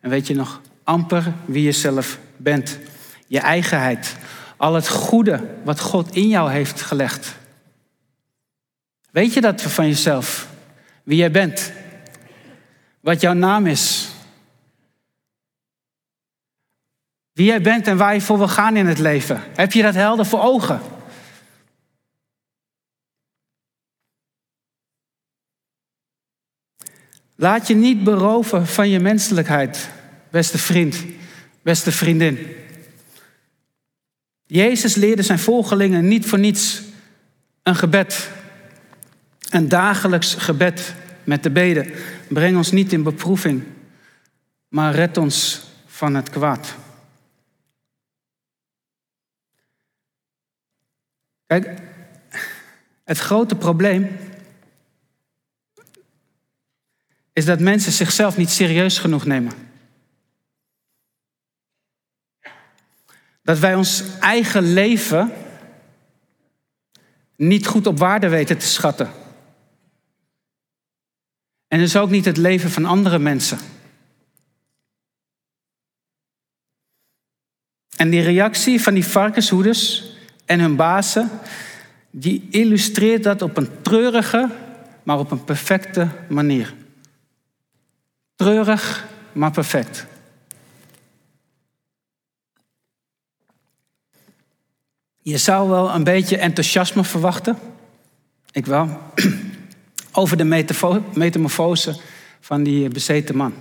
En 0.00 0.10
weet 0.10 0.26
je 0.26 0.34
nog 0.34 0.60
amper 0.84 1.32
wie 1.44 1.62
je 1.62 1.72
zelf 1.72 2.18
bent. 2.36 2.78
Je 3.26 3.40
eigenheid. 3.40 4.16
Al 4.56 4.74
het 4.74 4.88
goede 4.88 5.54
wat 5.64 5.80
God 5.80 6.14
in 6.14 6.28
jou 6.28 6.50
heeft 6.50 6.80
gelegd. 6.80 7.36
Weet 9.10 9.32
je 9.32 9.40
dat 9.40 9.62
van 9.62 9.86
jezelf? 9.86 10.48
Wie 11.02 11.16
jij 11.16 11.30
bent? 11.30 11.72
Wat 13.00 13.20
jouw 13.20 13.32
naam 13.32 13.66
is? 13.66 14.08
Wie 17.32 17.46
jij 17.46 17.60
bent 17.60 17.86
en 17.86 17.96
waar 17.96 18.14
je 18.14 18.20
voor 18.20 18.38
wil 18.38 18.48
gaan 18.48 18.76
in 18.76 18.86
het 18.86 18.98
leven? 18.98 19.42
Heb 19.54 19.72
je 19.72 19.82
dat 19.82 19.94
helder 19.94 20.26
voor 20.26 20.42
ogen? 20.42 20.80
Laat 27.34 27.66
je 27.66 27.74
niet 27.74 28.04
beroven 28.04 28.66
van 28.66 28.88
je 28.88 29.00
menselijkheid, 29.00 29.88
beste 30.30 30.58
vriend, 30.58 31.04
beste 31.62 31.92
vriendin. 31.92 32.46
Jezus 34.46 34.94
leerde 34.94 35.22
zijn 35.22 35.38
volgelingen 35.38 36.08
niet 36.08 36.26
voor 36.26 36.38
niets 36.38 36.82
een 37.62 37.76
gebed, 37.76 38.30
een 39.50 39.68
dagelijks 39.68 40.34
gebed 40.34 40.94
met 41.24 41.42
de 41.42 41.50
beden. 41.50 41.92
Breng 42.28 42.56
ons 42.56 42.70
niet 42.70 42.92
in 42.92 43.02
beproeving, 43.02 43.64
maar 44.68 44.94
red 44.94 45.16
ons 45.16 45.64
van 45.86 46.14
het 46.14 46.30
kwaad. 46.30 46.74
Kijk, 51.46 51.78
het 53.04 53.18
grote 53.18 53.54
probleem 53.54 54.16
is 57.32 57.44
dat 57.44 57.60
mensen 57.60 57.92
zichzelf 57.92 58.36
niet 58.36 58.50
serieus 58.50 58.98
genoeg 58.98 59.26
nemen. 59.26 59.65
Dat 63.46 63.58
wij 63.58 63.74
ons 63.74 64.02
eigen 64.20 64.72
leven 64.72 65.32
niet 67.36 67.66
goed 67.66 67.86
op 67.86 67.98
waarde 67.98 68.28
weten 68.28 68.58
te 68.58 68.66
schatten. 68.66 69.10
En 71.68 71.78
dus 71.78 71.96
ook 71.96 72.10
niet 72.10 72.24
het 72.24 72.36
leven 72.36 72.70
van 72.70 72.84
andere 72.84 73.18
mensen. 73.18 73.58
En 77.96 78.10
die 78.10 78.22
reactie 78.22 78.82
van 78.82 78.94
die 78.94 79.06
varkenshoeders 79.06 80.12
en 80.44 80.60
hun 80.60 80.76
bazen, 80.76 81.30
die 82.10 82.46
illustreert 82.50 83.22
dat 83.22 83.42
op 83.42 83.56
een 83.56 83.82
treurige, 83.82 84.50
maar 85.02 85.18
op 85.18 85.30
een 85.30 85.44
perfecte 85.44 86.08
manier. 86.28 86.74
Treurig, 88.34 89.06
maar 89.32 89.50
perfect. 89.50 90.06
Je 95.28 95.38
zou 95.38 95.68
wel 95.68 95.94
een 95.94 96.04
beetje 96.04 96.36
enthousiasme 96.36 97.04
verwachten. 97.04 97.58
Ik 98.50 98.66
wel. 98.66 99.00
Over 100.12 100.36
de 100.36 100.44
metamorfose 101.14 101.96
van 102.40 102.62
die 102.62 102.88
bezeten 102.88 103.36
man. 103.36 103.54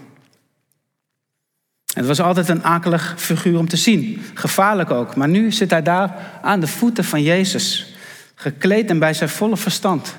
Het 1.93 2.05
was 2.05 2.19
altijd 2.19 2.49
een 2.49 2.63
akelig 2.63 3.15
figuur 3.17 3.57
om 3.57 3.67
te 3.67 3.77
zien. 3.77 4.21
Gevaarlijk 4.33 4.91
ook. 4.91 5.15
Maar 5.15 5.27
nu 5.27 5.51
zit 5.51 5.69
hij 5.69 5.81
daar 5.81 6.39
aan 6.41 6.59
de 6.59 6.67
voeten 6.67 7.03
van 7.03 7.21
Jezus. 7.21 7.95
Gekleed 8.35 8.89
en 8.89 8.99
bij 8.99 9.13
zijn 9.13 9.29
volle 9.29 9.57
verstand. 9.57 10.17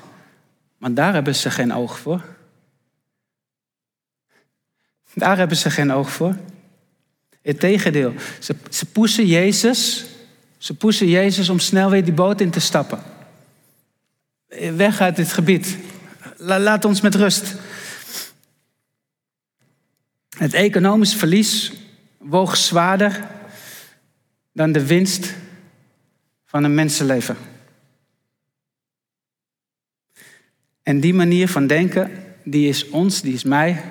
Maar 0.77 0.93
daar 0.93 1.13
hebben 1.13 1.35
ze 1.35 1.51
geen 1.51 1.73
oog 1.73 1.99
voor. 1.99 2.21
Daar 5.13 5.37
hebben 5.37 5.57
ze 5.57 5.69
geen 5.69 5.91
oog 5.91 6.11
voor. 6.11 6.35
Integendeel, 7.41 8.13
ze, 8.39 8.55
ze 8.69 8.85
poesen 8.85 9.25
Jezus. 9.25 10.05
Ze 10.57 10.75
poesen 10.75 11.07
Jezus 11.07 11.49
om 11.49 11.59
snel 11.59 11.89
weer 11.89 12.03
die 12.03 12.13
boot 12.13 12.41
in 12.41 12.49
te 12.49 12.59
stappen. 12.59 12.99
Weg 14.75 15.01
uit 15.01 15.15
dit 15.15 15.31
gebied. 15.33 15.77
Laat 16.37 16.85
ons 16.85 17.01
met 17.01 17.15
rust. 17.15 17.55
Het 20.37 20.53
economisch 20.53 21.15
verlies 21.15 21.73
woog 22.17 22.57
zwaarder 22.57 23.27
dan 24.53 24.71
de 24.71 24.85
winst 24.85 25.33
van 26.45 26.63
een 26.63 26.73
mensenleven. 26.73 27.37
En 30.83 30.99
die 30.99 31.13
manier 31.13 31.49
van 31.49 31.67
denken, 31.67 32.23
die 32.43 32.69
is 32.69 32.89
ons, 32.89 33.21
die 33.21 33.33
is 33.33 33.43
mij, 33.43 33.83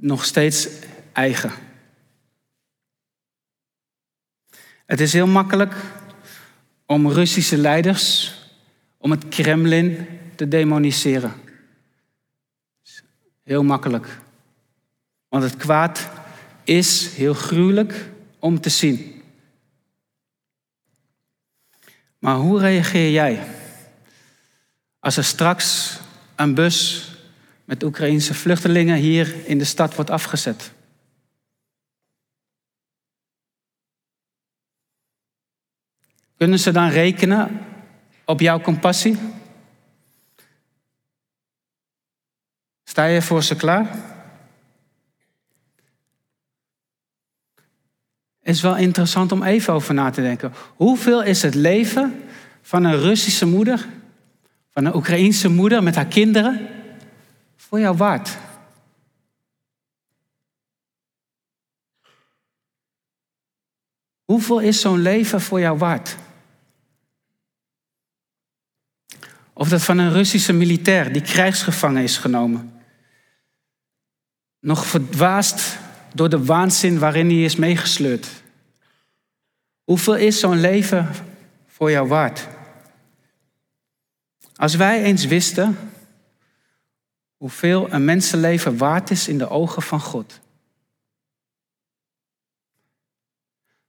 nog 0.00 0.24
steeds 0.24 0.68
eigen. 1.12 1.52
Het 4.88 5.00
is 5.00 5.12
heel 5.12 5.26
makkelijk 5.26 5.74
om 6.86 7.10
Russische 7.10 7.56
leiders, 7.56 8.34
om 8.98 9.10
het 9.10 9.28
Kremlin 9.28 10.06
te 10.34 10.48
demoniseren. 10.48 11.32
Heel 13.42 13.64
makkelijk. 13.64 14.18
Want 15.28 15.44
het 15.44 15.56
kwaad 15.56 16.08
is 16.64 17.14
heel 17.14 17.34
gruwelijk 17.34 18.08
om 18.38 18.60
te 18.60 18.68
zien. 18.68 19.22
Maar 22.18 22.36
hoe 22.36 22.60
reageer 22.60 23.10
jij 23.10 23.46
als 24.98 25.16
er 25.16 25.24
straks 25.24 25.98
een 26.36 26.54
bus 26.54 27.08
met 27.64 27.82
Oekraïnse 27.82 28.34
vluchtelingen 28.34 28.96
hier 28.96 29.34
in 29.44 29.58
de 29.58 29.64
stad 29.64 29.94
wordt 29.94 30.10
afgezet. 30.10 30.72
Kunnen 36.38 36.58
ze 36.58 36.70
dan 36.70 36.88
rekenen 36.88 37.66
op 38.24 38.40
jouw 38.40 38.60
compassie? 38.60 39.18
Sta 42.84 43.04
je 43.04 43.22
voor 43.22 43.42
ze 43.42 43.56
klaar? 43.56 44.16
is 48.48 48.60
wel 48.60 48.76
interessant 48.76 49.32
om 49.32 49.42
even 49.42 49.72
over 49.74 49.94
na 49.94 50.10
te 50.10 50.22
denken. 50.22 50.52
Hoeveel 50.76 51.22
is 51.22 51.42
het 51.42 51.54
leven 51.54 52.22
van 52.62 52.84
een 52.84 52.98
Russische 52.98 53.46
moeder, 53.46 53.86
van 54.70 54.84
een 54.84 54.94
Oekraïense 54.94 55.48
moeder 55.48 55.82
met 55.82 55.94
haar 55.94 56.06
kinderen, 56.06 56.68
voor 57.56 57.80
jou 57.80 57.96
waard? 57.96 58.38
Hoeveel 64.24 64.60
is 64.60 64.80
zo'n 64.80 65.02
leven 65.02 65.40
voor 65.40 65.60
jou 65.60 65.78
waard? 65.78 66.16
Of 69.58 69.68
dat 69.68 69.82
van 69.82 69.98
een 69.98 70.12
Russische 70.12 70.52
militair 70.52 71.12
die 71.12 71.22
krijgsgevangen 71.22 72.02
is 72.02 72.16
genomen. 72.16 72.82
Nog 74.60 74.86
verdwaasd 74.86 75.78
door 76.14 76.28
de 76.28 76.44
waanzin 76.44 76.98
waarin 76.98 77.28
hij 77.28 77.42
is 77.42 77.56
meegesleurd. 77.56 78.28
Hoeveel 79.84 80.16
is 80.16 80.38
zo'n 80.38 80.60
leven 80.60 81.10
voor 81.66 81.90
jou 81.90 82.08
waard? 82.08 82.48
Als 84.54 84.74
wij 84.74 85.02
eens 85.02 85.24
wisten 85.24 85.76
hoeveel 87.36 87.92
een 87.92 88.04
mensenleven 88.04 88.76
waard 88.76 89.10
is 89.10 89.28
in 89.28 89.38
de 89.38 89.48
ogen 89.48 89.82
van 89.82 90.00
God. 90.00 90.40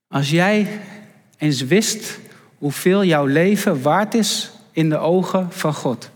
Als 0.08 0.30
jij 0.30 0.82
eens 1.38 1.62
wist 1.62 2.20
hoeveel 2.58 3.04
jouw 3.04 3.26
leven 3.26 3.82
waard 3.82 4.14
is 4.14 4.58
in 4.72 4.90
de 4.90 4.98
ogen 4.98 5.52
van 5.52 5.74
God. 5.74 6.10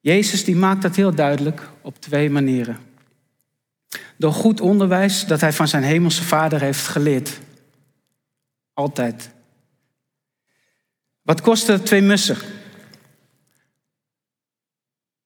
Jezus 0.00 0.44
die 0.44 0.56
maakt 0.56 0.82
dat 0.82 0.96
heel 0.96 1.14
duidelijk 1.14 1.68
op 1.80 2.00
twee 2.00 2.30
manieren. 2.30 2.78
Door 4.16 4.32
goed 4.32 4.60
onderwijs 4.60 5.26
dat 5.26 5.40
hij 5.40 5.52
van 5.52 5.68
zijn 5.68 5.82
hemelse 5.82 6.24
vader 6.24 6.60
heeft 6.60 6.86
geleerd. 6.86 7.40
Altijd. 8.74 9.30
Wat 11.22 11.40
kosten 11.40 11.84
twee 11.84 12.02
mussen? 12.02 12.36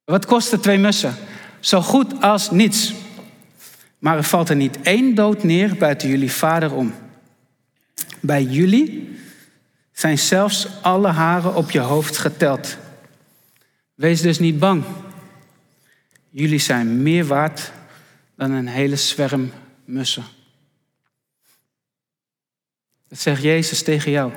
Wat 0.03 0.25
kosten 0.25 0.61
twee 0.61 0.77
mussen? 0.77 1.15
Zo 1.59 1.81
goed 1.81 2.21
als 2.21 2.51
niets. 2.51 2.93
Maar 3.99 4.17
er 4.17 4.23
valt 4.23 4.49
er 4.49 4.55
niet 4.55 4.81
één 4.81 5.15
dood 5.15 5.43
neer 5.43 5.75
buiten 5.75 6.09
jullie 6.09 6.31
vader 6.31 6.73
om. 6.73 6.93
Bij 8.19 8.43
jullie 8.43 9.17
zijn 9.95 10.17
zelfs 10.17 10.81
alle 10.81 11.07
haren 11.07 11.55
op 11.55 11.71
je 11.71 11.79
hoofd 11.79 12.17
geteld. 12.17 12.77
Wees 13.93 14.21
dus 14.21 14.39
niet 14.39 14.59
bang. 14.59 14.83
Jullie 16.29 16.59
zijn 16.59 17.01
meer 17.01 17.25
waard 17.25 17.71
dan 18.35 18.51
een 18.51 18.67
hele 18.67 18.95
zwerm 18.95 19.51
mussen. 19.85 20.23
Dat 23.07 23.19
zegt 23.19 23.41
Jezus 23.41 23.83
tegen 23.83 24.11
jou. 24.11 24.31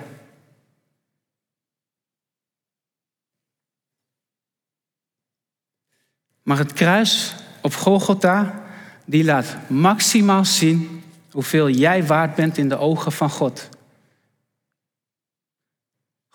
Maar 6.42 6.59
het 6.59 6.73
kruis 6.73 7.35
op 7.62 7.75
Golgotha, 7.75 8.64
die 9.05 9.25
laat 9.25 9.57
maximaal 9.68 10.44
zien 10.44 11.03
hoeveel 11.31 11.71
jij 11.71 12.07
waard 12.07 12.35
bent 12.35 12.59
in 12.59 12.68
de 12.68 12.77
ogen 12.77 13.12
van 13.12 13.31
God. 13.31 13.68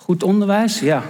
Goed 0.03 0.23
onderwijs, 0.23 0.79
ja. 0.79 1.03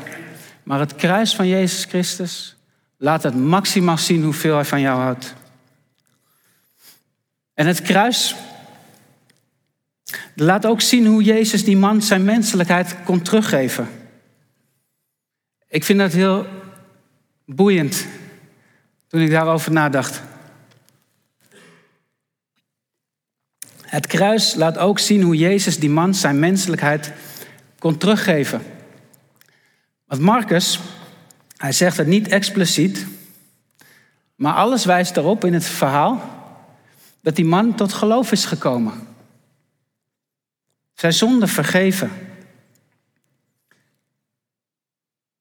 Maar 0.63 0.79
het 0.79 0.95
kruis 0.95 1.35
van 1.35 1.47
Jezus 1.47 1.85
Christus 1.85 2.55
laat 2.97 3.23
het 3.23 3.35
maximaal 3.35 3.97
zien 3.97 4.23
hoeveel 4.23 4.55
hij 4.55 4.65
van 4.65 4.81
jou 4.81 4.99
houdt. 5.01 5.33
En 7.53 7.67
het 7.67 7.81
kruis 7.81 8.35
laat 10.35 10.65
ook 10.65 10.81
zien 10.81 11.05
hoe 11.05 11.23
Jezus 11.23 11.63
die 11.63 11.77
man 11.77 12.01
zijn 12.01 12.23
menselijkheid 12.23 12.95
kon 13.03 13.21
teruggeven. 13.21 13.87
Ik 15.67 15.83
vind 15.83 15.99
dat 15.99 16.11
heel 16.11 16.47
boeiend 17.45 18.05
toen 19.07 19.21
ik 19.21 19.31
daarover 19.31 19.71
nadacht. 19.71 20.21
Het 23.81 24.07
kruis 24.07 24.55
laat 24.55 24.77
ook 24.77 24.99
zien 24.99 25.21
hoe 25.21 25.35
Jezus 25.37 25.79
die 25.79 25.89
man 25.89 26.15
zijn 26.15 26.39
menselijkheid 26.39 27.11
kon 27.79 27.97
teruggeven. 27.97 28.72
Want 30.13 30.25
Marcus, 30.25 30.79
hij 31.57 31.71
zegt 31.71 31.97
het 31.97 32.07
niet 32.07 32.27
expliciet, 32.27 33.07
maar 34.35 34.53
alles 34.53 34.85
wijst 34.85 35.17
erop 35.17 35.45
in 35.45 35.53
het 35.53 35.65
verhaal 35.65 36.21
dat 37.21 37.35
die 37.35 37.45
man 37.45 37.75
tot 37.75 37.93
geloof 37.93 38.31
is 38.31 38.45
gekomen. 38.45 38.93
Zijn 40.93 41.13
zonde 41.13 41.47
vergeven. 41.47 42.11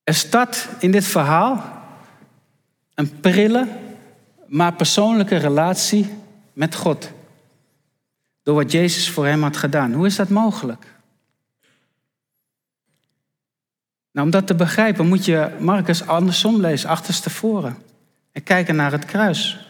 Er 0.05 0.15
staat 0.15 0.69
in 0.79 0.91
dit 0.91 1.05
verhaal 1.05 1.83
een 2.95 3.21
prille, 3.21 3.69
maar 4.47 4.75
persoonlijke 4.75 5.37
relatie 5.37 6.15
met 6.53 6.75
God. 6.75 7.11
Door 8.43 8.55
wat 8.55 8.73
Jezus 8.73 9.11
voor 9.11 9.27
hem 9.27 9.43
had 9.43 9.57
gedaan. 9.57 9.93
Hoe 9.93 10.07
is 10.07 10.17
dat 10.17 10.29
mogelijk? 10.29 10.87
Nou, 14.13 14.27
om 14.27 14.33
dat 14.33 14.47
te 14.47 14.55
begrijpen 14.55 15.07
moet 15.07 15.25
je 15.25 15.57
Marcus 15.61 16.07
andersom 16.07 16.61
lezen, 16.61 16.89
achterstevoren. 16.89 17.77
En 18.33 18.43
kijken 18.43 18.77
naar 18.77 18.93
het 18.93 19.05
kruis. 19.05 19.67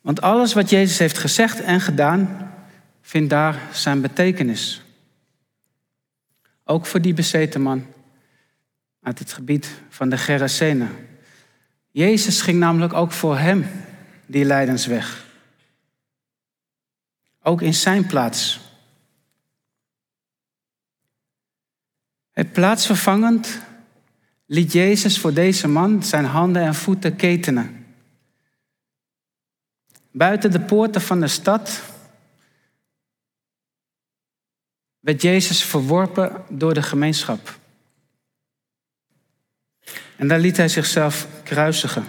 Want 0.00 0.20
alles 0.20 0.52
wat 0.52 0.70
Jezus 0.70 0.98
heeft 0.98 1.18
gezegd 1.18 1.60
en 1.60 1.80
gedaan, 1.80 2.52
vindt 3.00 3.30
daar 3.30 3.60
zijn 3.72 4.00
betekenis. 4.00 4.82
Ook 6.64 6.86
voor 6.86 7.00
die 7.00 7.14
bezeten 7.14 7.60
man 7.60 7.86
uit 9.02 9.18
het 9.18 9.32
gebied 9.32 9.70
van 9.88 10.08
de 10.08 10.18
Gerasene. 10.18 10.86
Jezus 11.90 12.40
ging 12.40 12.58
namelijk 12.58 12.92
ook 12.92 13.12
voor 13.12 13.38
hem 13.38 13.66
die 14.26 14.44
lijdensweg. 14.44 15.24
Ook 17.42 17.62
in 17.62 17.74
zijn 17.74 18.06
plaats. 18.06 18.60
Het 22.38 22.52
plaatsvervangend 22.52 23.58
liet 24.46 24.72
Jezus 24.72 25.18
voor 25.18 25.32
deze 25.32 25.68
man 25.68 26.02
zijn 26.02 26.24
handen 26.24 26.62
en 26.62 26.74
voeten 26.74 27.16
ketenen. 27.16 27.86
Buiten 30.10 30.50
de 30.50 30.60
poorten 30.60 31.00
van 31.00 31.20
de 31.20 31.28
stad 31.28 31.82
werd 34.98 35.22
Jezus 35.22 35.62
verworpen 35.62 36.44
door 36.48 36.74
de 36.74 36.82
gemeenschap. 36.82 37.58
En 40.16 40.28
daar 40.28 40.40
liet 40.40 40.56
hij 40.56 40.68
zichzelf 40.68 41.26
kruisigen. 41.42 42.04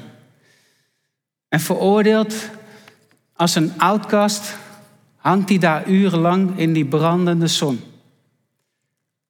En 1.48 1.60
veroordeeld 1.60 2.36
als 3.34 3.56
een 3.56 3.80
outcast 3.80 4.58
hangt 5.16 5.50
hij 5.50 5.58
daar 5.58 5.88
urenlang 5.88 6.58
in 6.58 6.74
die 6.74 6.86
brandende 6.86 7.48
zon. 7.48 7.82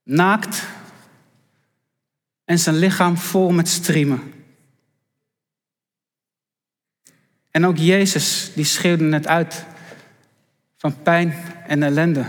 Naakt 0.03 0.77
en 2.49 2.59
zijn 2.59 2.75
lichaam 2.75 3.17
vol 3.17 3.51
met 3.51 3.67
striemen. 3.67 4.33
En 7.51 7.65
ook 7.65 7.77
Jezus, 7.77 8.51
die 8.53 8.65
schreeuwde 8.65 9.09
het 9.09 9.27
uit 9.27 9.65
van 10.75 11.01
pijn 11.01 11.33
en 11.67 11.83
ellende. 11.83 12.25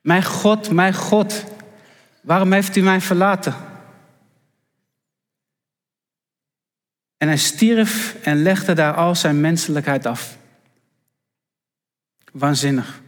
Mijn 0.00 0.24
God, 0.24 0.70
mijn 0.70 0.94
God, 0.94 1.44
waarom 2.20 2.52
heeft 2.52 2.76
u 2.76 2.82
mij 2.82 3.00
verlaten? 3.00 3.54
En 7.16 7.28
hij 7.28 7.38
stierf 7.38 8.16
en 8.22 8.42
legde 8.42 8.72
daar 8.72 8.94
al 8.94 9.14
zijn 9.14 9.40
menselijkheid 9.40 10.06
af. 10.06 10.38
Waanzinnig. 12.32 13.00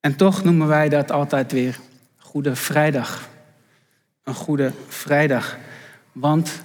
En 0.00 0.16
toch 0.16 0.44
noemen 0.44 0.66
wij 0.66 0.88
dat 0.88 1.10
altijd 1.10 1.52
weer 1.52 1.78
Goede 2.16 2.56
Vrijdag. 2.56 3.27
Een 4.28 4.34
Goede 4.34 4.72
Vrijdag. 4.88 5.56
Want 6.12 6.62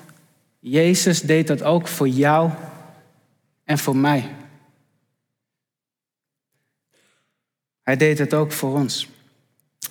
Jezus 0.59 1.21
deed 1.21 1.47
dat 1.47 1.63
ook 1.63 1.87
voor 1.87 2.07
jou 2.07 2.51
en 3.63 3.77
voor 3.77 3.97
mij. 3.97 4.29
Hij 7.81 7.97
deed 7.97 8.19
het 8.19 8.33
ook 8.33 8.51
voor 8.51 8.73
ons. 8.73 9.09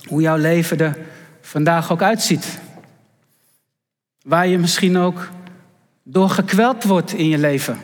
Hoe 0.05 0.21
jouw 0.21 0.37
leven 0.37 0.79
er 0.79 0.99
vandaag 1.41 1.93
ook 1.93 2.03
uitziet. 2.03 2.59
Waar 4.23 4.47
je 4.47 4.59
misschien 4.59 4.97
ook 4.97 5.29
door 6.03 6.31
gekweld 6.31 6.85
wordt 6.85 7.13
in 7.13 7.29
je 7.29 7.39
leven. 7.39 7.81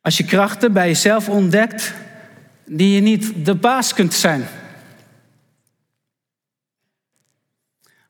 Als 0.00 0.16
je 0.16 0.24
krachten 0.24 0.72
bij 0.72 0.86
jezelf 0.86 1.28
ontdekt 1.28 1.94
die 2.64 2.94
je 2.94 3.00
niet 3.00 3.44
de 3.44 3.54
baas 3.54 3.94
kunt 3.94 4.14
zijn. 4.14 4.46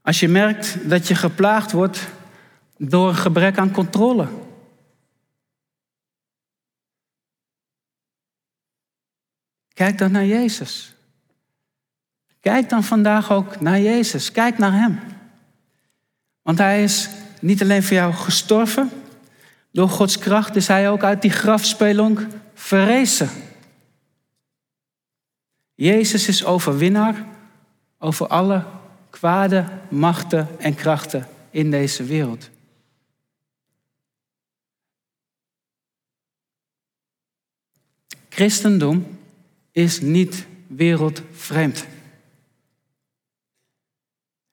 Als 0.04 0.20
je 0.20 0.28
merkt 0.28 0.88
dat 0.88 1.08
je 1.08 1.14
geplaagd 1.14 1.72
wordt 1.72 2.08
door 2.76 3.08
een 3.08 3.14
gebrek 3.14 3.58
aan 3.58 3.70
controle. 3.70 4.28
Kijk 9.68 9.98
dan 9.98 10.10
naar 10.10 10.24
Jezus. 10.24 10.94
Kijk 12.40 12.68
dan 12.68 12.84
vandaag 12.84 13.32
ook 13.32 13.60
naar 13.60 13.80
Jezus. 13.80 14.32
Kijk 14.32 14.58
naar 14.58 14.72
Hem. 14.72 15.00
Want 16.42 16.58
Hij 16.58 16.82
is 16.82 17.08
niet 17.40 17.62
alleen 17.62 17.82
voor 17.82 17.96
jou 17.96 18.12
gestorven. 18.12 18.90
Door 19.70 19.88
Gods 19.88 20.18
kracht 20.18 20.56
is 20.56 20.68
Hij 20.68 20.90
ook 20.90 21.02
uit 21.02 21.22
die 21.22 21.30
grafspelonk 21.30 22.26
verrezen. 22.54 23.30
Jezus 25.74 26.28
is 26.28 26.44
overwinnaar 26.44 27.24
over 27.98 28.26
alle 28.26 28.73
kwade 29.14 29.64
machten 29.88 30.48
en 30.58 30.74
krachten 30.74 31.28
in 31.50 31.70
deze 31.70 32.04
wereld. 32.04 32.50
Christendom 38.28 39.18
is 39.72 40.00
niet 40.00 40.46
wereldvreemd. 40.66 41.86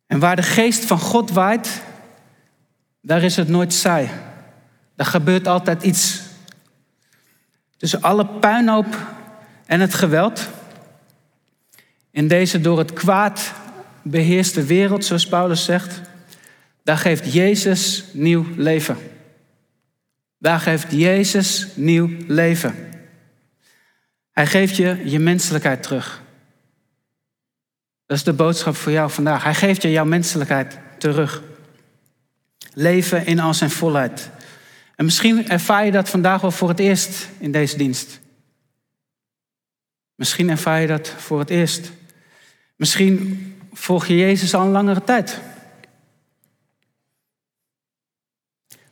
En 0.05 0.19
waar 0.19 0.35
de 0.35 0.43
geest 0.43 0.85
van 0.85 0.99
God 0.99 1.31
waait, 1.31 1.81
daar 3.01 3.23
is 3.23 3.35
het 3.35 3.47
nooit 3.47 3.73
saai. 3.73 4.09
Daar 4.95 5.07
gebeurt 5.07 5.47
altijd 5.47 5.83
iets. 5.83 6.21
Tussen 7.77 8.01
alle 8.01 8.25
puinhoop 8.25 8.97
en 9.65 9.79
het 9.79 9.93
geweld, 9.93 10.47
in 12.11 12.27
deze 12.27 12.61
door 12.61 12.77
het 12.77 12.93
kwaad 12.93 13.59
beheerste 14.03 14.63
wereld, 14.63 15.05
zoals 15.05 15.27
Paulus 15.27 15.63
zegt, 15.63 16.01
daar 16.83 16.97
geeft 16.97 17.33
Jezus 17.33 18.05
nieuw 18.13 18.45
leven. 18.55 18.97
Daar 20.37 20.59
geeft 20.59 20.91
Jezus 20.91 21.67
nieuw 21.75 22.09
leven. 22.27 22.75
Hij 24.31 24.47
geeft 24.47 24.75
je 24.75 25.01
je 25.05 25.19
menselijkheid 25.19 25.83
terug. 25.83 26.21
Dat 28.05 28.17
is 28.17 28.23
de 28.23 28.33
boodschap 28.33 28.75
voor 28.75 28.91
jou 28.91 29.11
vandaag. 29.11 29.43
Hij 29.43 29.55
geeft 29.55 29.81
je 29.81 29.91
jouw 29.91 30.05
menselijkheid 30.05 30.77
terug. 30.97 31.41
Leven 32.73 33.25
in 33.25 33.39
al 33.39 33.53
zijn 33.53 33.69
volheid. 33.69 34.29
En 34.95 35.05
misschien 35.05 35.49
ervaar 35.49 35.85
je 35.85 35.91
dat 35.91 36.09
vandaag 36.09 36.41
wel 36.41 36.51
voor 36.51 36.69
het 36.69 36.79
eerst 36.79 37.29
in 37.39 37.51
deze 37.51 37.77
dienst. 37.77 38.19
Misschien 40.15 40.49
ervaar 40.49 40.81
je 40.81 40.87
dat 40.87 41.09
voor 41.17 41.39
het 41.39 41.49
eerst. 41.49 41.91
Misschien 42.75 43.55
volg 43.71 44.05
je 44.05 44.17
Jezus 44.17 44.53
al 44.53 44.65
een 44.65 44.71
langere 44.71 45.03
tijd. 45.03 45.41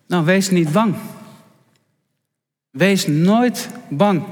Nou, 0.07 0.25
wees 0.25 0.49
niet 0.49 0.71
bang. 0.71 0.95
Wees 2.69 3.07
nooit 3.07 3.69
bang. 3.89 4.25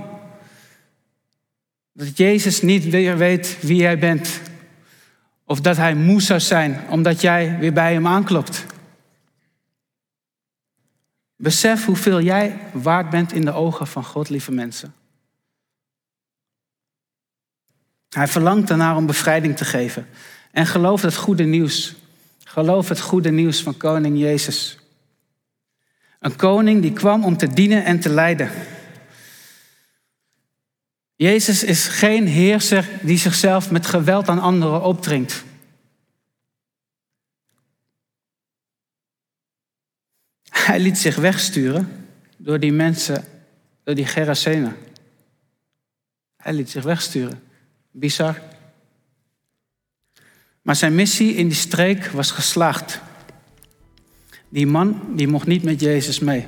Dat 1.91 2.18
Jezus 2.18 2.62
niet 2.62 2.89
weer 2.89 3.18
weet 3.18 3.58
wie 3.62 3.78
jij 3.78 4.00
bent. 4.00 4.41
Of 5.45 5.62
dat 5.62 5.78
hij 5.78 5.95
moe 5.95 6.22
zou 6.22 6.39
zijn 6.39 6.82
omdat 6.89 7.22
jij 7.22 7.58
weer 7.60 7.74
bij 7.74 7.93
hem 7.93 8.08
aanklopt. 8.08 8.66
Besef 11.36 11.86
hoeveel 11.86 12.22
jij 12.22 12.60
waard 12.74 13.10
bent 13.10 13.34
in 13.34 13.45
de 13.45 13.52
ogen 13.52 13.88
van 13.88 14.04
God, 14.04 14.30
lieve 14.30 14.52
mensen. 14.52 14.93
Hij 18.10 18.28
verlangt 18.28 18.70
ernaar 18.70 18.95
om 18.95 19.06
bevrijding 19.06 19.58
te 19.58 19.66
geven. 19.66 20.08
En 20.52 20.66
geloof 20.66 21.02
het 21.02 21.16
goede 21.16 21.43
nieuws. 21.43 21.95
Geloof 22.43 22.89
het 22.89 23.00
goede 23.00 23.32
nieuws 23.32 23.64
van 23.64 23.78
koning 23.78 24.20
Jezus. 24.20 24.78
Een 26.20 26.36
koning 26.36 26.82
die 26.82 26.93
kwam 26.93 27.24
om 27.24 27.38
te 27.38 27.48
dienen 27.48 27.86
en 27.86 28.00
te 28.00 28.10
leiden. 28.10 28.52
Jezus 31.16 31.64
is 31.64 31.88
geen 31.88 32.28
heerser 32.28 32.89
die 33.02 33.18
zichzelf 33.18 33.72
met 33.72 33.86
geweld 33.86 34.28
aan 34.28 34.39
anderen 34.39 34.84
opdringt. 34.84 35.43
Hij 40.50 40.80
liet 40.80 40.98
zich 40.98 41.16
wegsturen 41.16 42.08
door 42.38 42.60
die 42.60 42.72
mensen, 42.72 43.26
door 43.84 43.95
die 43.95 44.06
Gerasenen. 44.06 44.76
Hij 46.38 46.54
liet 46.54 46.70
zich 46.70 46.84
wegsturen. 46.84 47.43
Bizar. 47.91 48.41
Maar 50.68 50.76
zijn 50.76 50.95
missie 50.95 51.34
in 51.34 51.47
die 51.47 51.57
streek 51.57 52.05
was 52.05 52.32
geslaagd. 52.32 53.01
Die 54.49 54.68
man 54.68 55.01
die 55.15 55.28
mocht 55.28 55.47
niet 55.47 55.63
met 55.63 55.80
Jezus 55.80 56.20
mee. 56.20 56.47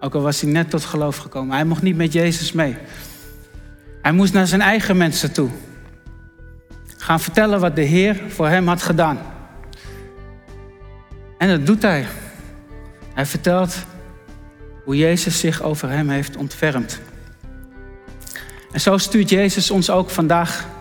Ook 0.00 0.14
al 0.14 0.20
was 0.20 0.40
hij 0.40 0.50
net 0.50 0.70
tot 0.70 0.84
geloof 0.84 1.16
gekomen. 1.16 1.56
Hij 1.56 1.64
mocht 1.64 1.82
niet 1.82 1.96
met 1.96 2.12
Jezus 2.12 2.52
mee. 2.52 2.76
Hij 4.02 4.12
moest 4.12 4.32
naar 4.32 4.46
zijn 4.46 4.60
eigen 4.60 4.96
mensen 4.96 5.32
toe. 5.32 5.50
Gaan 6.96 7.20
vertellen 7.20 7.60
wat 7.60 7.76
de 7.76 7.82
Heer 7.82 8.22
voor 8.28 8.48
hem 8.48 8.68
had 8.68 8.82
gedaan. 8.82 9.18
En 11.38 11.48
dat 11.48 11.66
doet 11.66 11.82
hij. 11.82 12.06
Hij 13.14 13.26
vertelt 13.26 13.76
hoe 14.84 14.96
Jezus 14.96 15.38
zich 15.38 15.62
over 15.62 15.90
hem 15.90 16.08
heeft 16.08 16.36
ontfermd. 16.36 17.00
En 18.72 18.80
zo 18.80 18.98
stuurt 18.98 19.28
Jezus 19.28 19.70
ons 19.70 19.90
ook 19.90 20.10
vandaag 20.10 20.74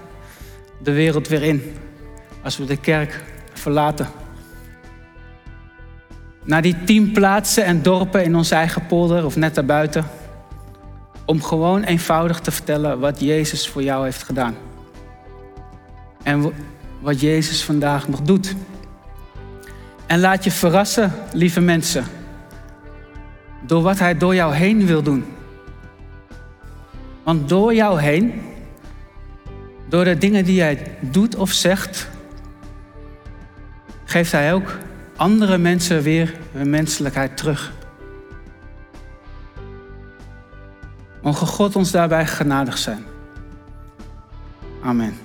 de 0.86 0.93
wereld 0.93 1.27
weer 1.27 1.43
in. 1.43 1.75
Als 2.43 2.57
we 2.57 2.65
de 2.65 2.77
kerk 2.77 3.23
verlaten. 3.53 4.07
Naar 6.43 6.61
die 6.61 6.83
tien 6.83 7.11
plaatsen 7.11 7.65
en 7.65 7.81
dorpen 7.81 8.23
in 8.23 8.36
onze 8.36 8.55
eigen 8.55 8.86
polder 8.86 9.25
of 9.25 9.36
net 9.36 9.55
daarbuiten. 9.55 10.05
Om 11.25 11.41
gewoon 11.41 11.83
eenvoudig 11.83 12.39
te 12.39 12.51
vertellen 12.51 12.99
wat 12.99 13.19
Jezus 13.19 13.67
voor 13.67 13.83
jou 13.83 14.03
heeft 14.03 14.23
gedaan. 14.23 14.55
En 16.23 16.53
wat 17.01 17.19
Jezus 17.19 17.63
vandaag 17.63 18.07
nog 18.07 18.21
doet. 18.21 18.55
En 20.05 20.19
laat 20.19 20.43
je 20.43 20.51
verrassen, 20.51 21.11
lieve 21.33 21.61
mensen. 21.61 22.05
Door 23.61 23.81
wat 23.81 23.99
Hij 23.99 24.17
door 24.17 24.36
jou 24.36 24.53
heen 24.53 24.86
wil 24.86 25.01
doen. 25.01 25.25
Want 27.23 27.49
door 27.49 27.73
jou 27.73 27.99
heen, 28.01 28.41
door 29.88 30.03
de 30.03 30.17
dingen 30.17 30.45
die 30.45 30.55
jij 30.55 30.97
doet 30.99 31.36
of 31.36 31.51
zegt, 31.51 32.09
geeft 34.05 34.31
Hij 34.31 34.53
ook 34.53 34.77
andere 35.15 35.57
mensen 35.57 36.01
weer 36.01 36.33
hun 36.51 36.69
menselijkheid 36.69 37.38
terug. 37.38 37.73
Mogen 41.21 41.47
God 41.47 41.75
ons 41.75 41.91
daarbij 41.91 42.27
genadig 42.27 42.77
zijn. 42.77 43.05
Amen. 44.81 45.24